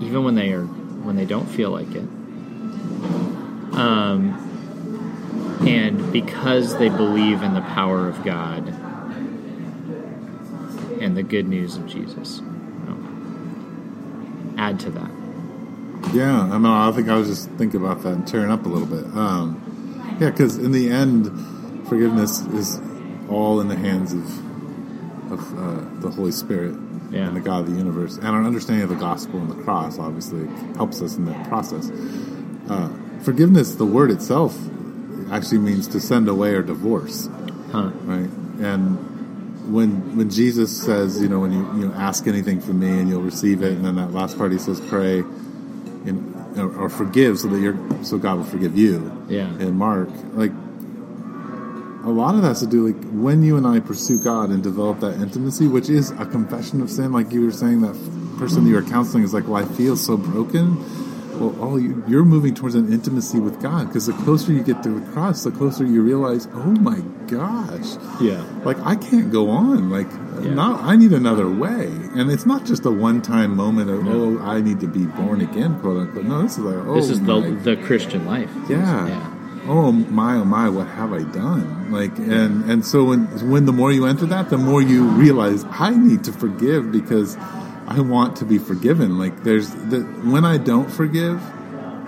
[0.00, 2.06] even when they are when they don't feel like it
[3.76, 4.42] um,
[5.66, 8.68] and because they believe in the power of God
[11.00, 12.44] and the good news of Jesus you
[12.86, 15.10] know, add to that
[16.14, 16.72] Yeah, I know.
[16.72, 19.04] I think I was just thinking about that and tearing up a little bit.
[19.16, 19.62] Um,
[20.20, 21.26] yeah, because in the end,
[21.88, 22.80] forgiveness is
[23.28, 24.46] all in the hands of
[25.32, 26.76] of uh, the Holy Spirit
[27.10, 27.26] Yeah.
[27.26, 29.98] and the God of the universe, and our understanding of the gospel and the cross
[29.98, 30.46] obviously
[30.76, 31.90] helps us in that process.
[32.70, 32.88] Uh,
[33.26, 34.56] forgiveness, the word itself,
[35.30, 37.28] actually means to send away or divorce
[37.72, 38.30] huh right?
[38.60, 42.88] And when when Jesus says, you know, when you you know, ask anything from me
[42.88, 45.18] and you'll receive it, and then that last part he says, pray,
[46.08, 49.26] and, or, or forgive, so that you're so God will forgive you.
[49.28, 49.48] Yeah.
[49.58, 50.52] In Mark, like
[52.04, 54.62] a lot of that has to do like when you and I pursue God and
[54.62, 57.12] develop that intimacy, which is a confession of sin.
[57.12, 57.94] Like you were saying, that
[58.38, 60.76] person that you were counseling is like, well, I feel so broken.
[61.38, 64.82] Well, oh, you, you're moving towards an intimacy with God because the closer you get
[64.84, 69.50] to the cross, the closer you realize, oh my gosh, yeah like I can't go
[69.50, 69.90] on.
[69.90, 70.08] Like,
[70.42, 70.54] Yeah.
[70.54, 71.86] not I need another way.
[72.14, 74.38] And it's not just a one-time moment of No.
[74.38, 76.24] oh, I need to be born again, quote unquote.
[76.24, 79.08] No, this is like oh, this is the the Christian life yeah.
[79.08, 79.32] yeah
[79.68, 81.90] Oh my, oh my, what have I done?
[81.90, 85.64] Like, and and so when when the more you enter that, the more you realize
[85.70, 87.36] I need to forgive because
[87.88, 89.18] I want to be forgiven.
[89.18, 91.40] Like, there's the when I don't forgive,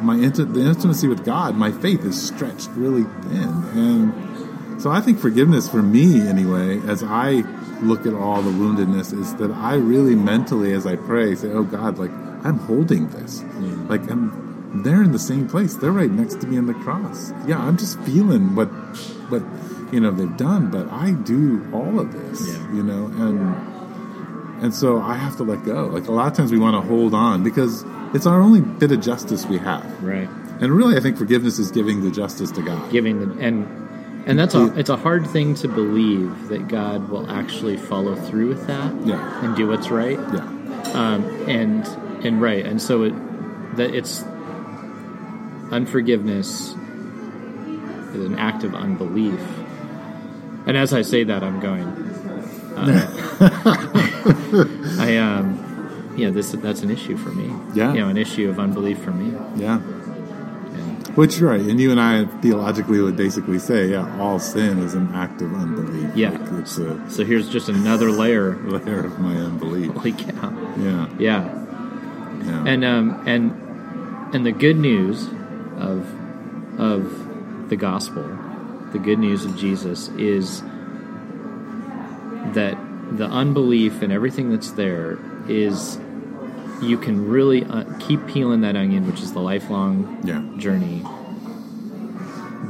[0.03, 5.01] my inti- the intimacy with God, my faith is stretched really thin, and so I
[5.01, 7.45] think forgiveness for me anyway, as I
[7.81, 11.65] look at all the woundedness, is that I really mentally, as I pray, say, "Oh
[11.65, 12.11] God, like
[12.45, 13.43] I'm holding this,
[13.89, 14.47] like I'm."
[14.85, 15.75] they're in the same place.
[15.75, 17.33] They're right next to me on the cross.
[17.47, 18.69] Yeah, I'm just feeling what
[19.31, 19.43] what
[19.93, 22.47] you know they've done, but I do all of this.
[22.47, 22.75] Yeah.
[22.75, 23.78] You know, and
[24.61, 25.87] and so I have to let go.
[25.87, 27.85] Like a lot of times we want to hold on because
[28.15, 29.85] it's our only bit of justice we have.
[30.03, 30.29] right
[30.61, 32.91] And really, I think forgiveness is giving the justice to God.
[32.91, 33.67] giving the and
[34.27, 38.49] and that's a it's a hard thing to believe that God will actually follow through
[38.49, 39.45] with that Yeah.
[39.45, 41.87] and do what's right Yeah, um, and
[42.27, 43.15] and right and so it
[43.77, 44.25] that it's
[45.71, 46.71] unforgiveness
[48.15, 49.41] is an act of unbelief
[50.67, 51.87] and as I say that I'm going
[52.77, 53.07] uh,
[54.99, 57.93] I um yeah this that's an issue for me Yeah.
[57.93, 59.81] you know an issue of unbelief for me yeah.
[61.15, 65.09] Which right, and you and I theologically would basically say, yeah, all sin is an
[65.15, 66.15] act of unbelief.
[66.15, 66.31] Yeah.
[66.31, 69.91] Like, it's a so here's just another layer layer of my unbelief.
[69.95, 71.45] holy cow Yeah, yeah
[72.45, 72.65] yeah.
[72.67, 73.51] and um and
[74.33, 75.27] and the good news
[75.77, 76.07] of
[76.79, 78.23] of the gospel
[78.93, 80.63] the good news of jesus is
[82.55, 82.79] that
[83.13, 85.99] the unbelief and everything that's there is
[86.83, 90.43] you can really uh, keep peeling that onion which is the lifelong Yeah.
[90.59, 91.03] journey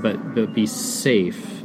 [0.03, 1.59] but but be safe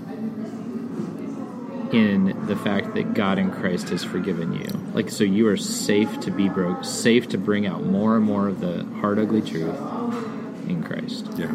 [1.93, 4.65] in the fact that God in Christ has forgiven you.
[4.93, 8.47] Like so you are safe to be broke, safe to bring out more and more
[8.47, 9.75] of the hard ugly truth
[10.67, 11.27] in Christ.
[11.37, 11.53] Yeah.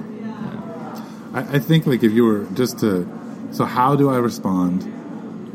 [1.35, 3.09] I, I think like if you were just to,
[3.51, 4.83] so how do I respond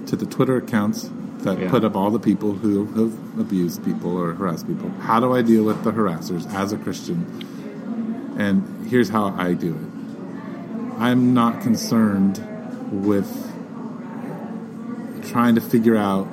[0.08, 1.10] to the Twitter accounts
[1.44, 1.70] that Yeah.
[1.70, 4.90] put up all the people who have abused people or harassed people?
[5.02, 7.26] How do I deal with the harassers as a Christian?
[8.38, 11.00] And here's how I do it.
[11.00, 12.42] I'm not concerned
[12.92, 13.52] with
[15.26, 16.28] trying to figure out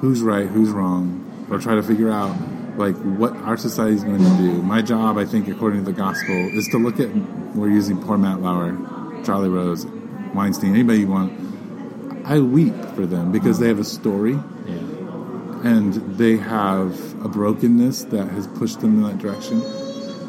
[0.00, 2.34] who's right, who's wrong, or try to figure out
[2.76, 4.62] like what our society is going to do.
[4.62, 7.08] My job, I think, according to the gospel, is to look at.
[7.54, 8.76] We're using poor Matt Lauer,
[9.24, 9.86] Charlie Rose,
[10.34, 11.32] Weinstein, anybody you want.
[12.24, 14.74] I weep for them because they have a story Yeah.
[15.62, 19.62] and they have a brokenness that has pushed them in that direction.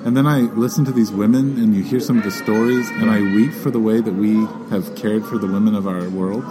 [0.05, 3.09] And then I listen to these women, and you hear some of the stories, and
[3.09, 4.35] I weep for the way that we
[4.69, 6.43] have cared for the women of our world,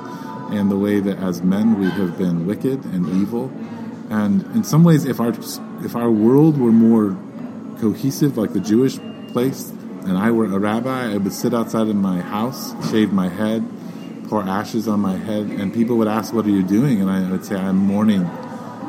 [0.51, 3.53] and the way that as men we have been wicked and evil.
[4.11, 5.33] And in some ways, if our
[5.85, 7.17] if our world were more
[7.81, 9.71] cohesive, like the Jewish place,
[10.05, 13.65] and I were a rabbi, I would sit outside in my house, shave my head,
[14.29, 17.31] pour ashes on my head, and people would ask, "What are you doing?" And I
[17.31, 18.29] would say, "I'm mourning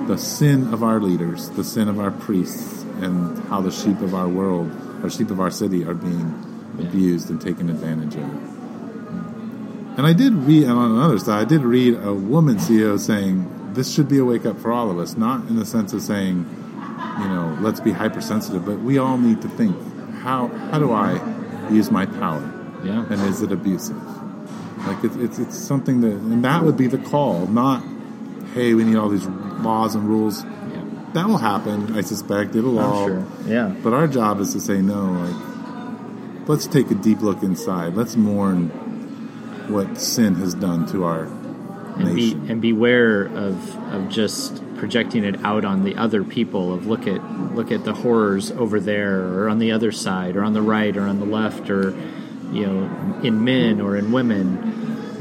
[0.08, 4.14] the sin of our leaders, the sin of our priests, and how the sheep of
[4.14, 4.70] our world,
[5.04, 6.34] our sheep of our city, are being
[6.78, 6.86] Yeah.
[6.88, 8.24] abused and taken advantage of."
[9.98, 13.46] And I did read, and on another side, I did read a woman CEO saying
[13.74, 16.02] this should be a wake up for all of us, not in the sense of
[16.02, 16.46] saying,
[17.22, 19.76] you know, let's be hypersensitive, but we all need to think
[20.24, 21.20] how how do I
[21.72, 22.44] use my power,
[22.84, 23.04] Yeah.
[23.10, 23.96] and is it abusive?
[24.88, 27.84] Like it's it's, it's something that, and that would be the call, not
[28.56, 30.44] hey, we need all these laws and rules.
[30.44, 30.84] Yeah.
[31.14, 32.56] That will happen, I suspect.
[32.56, 33.08] It'll I'm all.
[33.08, 33.28] sure.
[33.46, 33.76] Yeah.
[33.84, 35.12] But our job is to say no.
[35.12, 37.96] Like, let's take a deep look inside.
[37.96, 38.70] Let's mourn
[39.70, 41.26] what sin has done to our
[41.98, 46.86] and be and beware of of just projecting it out on the other people of
[46.86, 47.24] look at
[47.56, 50.96] look at the horrors over there or on the other side or on the right
[50.98, 51.92] or on the left or
[52.52, 54.75] you know in men or in women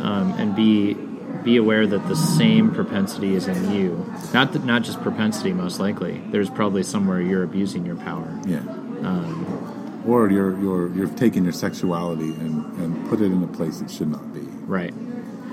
[0.04, 0.94] um, and be
[1.42, 3.88] be aware that the same propensity is in you.
[4.32, 6.22] Not that not just propensity most likely.
[6.30, 8.28] There's probably somewhere you're abusing your power.
[8.46, 8.60] Yeah.
[9.08, 13.80] um, Or you're you're you're taking your sexuality and, and put it in a place
[13.80, 14.40] it should not be.
[14.66, 14.94] right.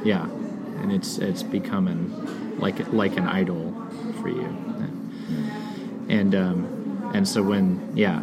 [0.04, 0.26] Yeah.
[0.82, 3.74] And it's it's becoming like like an idol
[4.22, 4.50] for you.
[6.10, 8.20] And um, and so when yeah.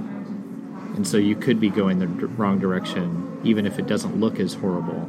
[0.97, 4.41] And so you could be going the d- wrong direction even if it doesn't look
[4.41, 5.09] as horrible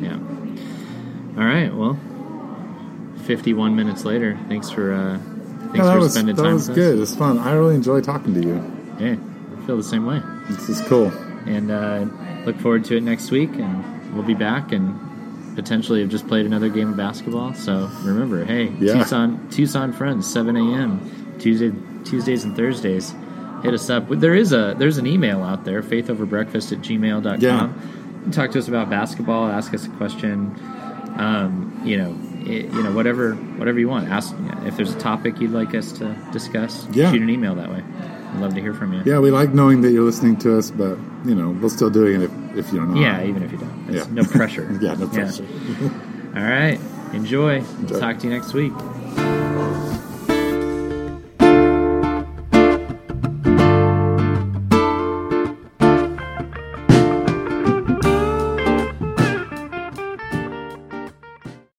[0.00, 0.18] Yeah.
[1.38, 1.98] all right well
[3.24, 6.68] 51 minutes later thanks for uh thanks Yeah, that for was, spending that time was
[6.68, 6.98] with good.
[6.98, 7.38] It's fun.
[7.38, 8.54] I really enjoy talking to you.
[8.98, 9.16] yeah
[9.56, 10.20] I feel the same way
[10.50, 11.08] This is cool.
[11.46, 12.06] and uh,
[12.44, 15.00] look forward to it next week and we'll be back and
[15.56, 18.94] potentially have just played another game of basketball so remember hey Yeah.
[18.94, 21.72] tucson tucson friends 7 a.m tuesday
[22.04, 23.14] tuesdays and thursdays
[23.62, 27.70] hit us up there is a there's an email out there faithoverbreakfast at gmail.com Yeah.
[28.32, 30.54] Talk to us about basketball ask us a question
[31.18, 32.16] um, you know
[32.50, 35.92] it, you know whatever whatever you want ask if there's a topic you'd like us
[35.92, 37.10] to discuss Yeah.
[37.12, 37.82] shoot an email that way
[38.32, 40.70] i'd love to hear from you Yeah, we like knowing that you're listening to us,
[40.70, 42.98] but you know, we'll still doing it if, if you're not.
[42.98, 43.86] Yeah, even if you don't.
[43.88, 44.12] It's Yeah.
[44.12, 44.68] no pressure.
[44.82, 45.46] Yeah, no pressure.
[46.34, 46.78] All right.
[47.12, 47.58] Enjoy.
[47.58, 47.64] Enjoy.
[47.88, 48.72] We'll talk to you next week.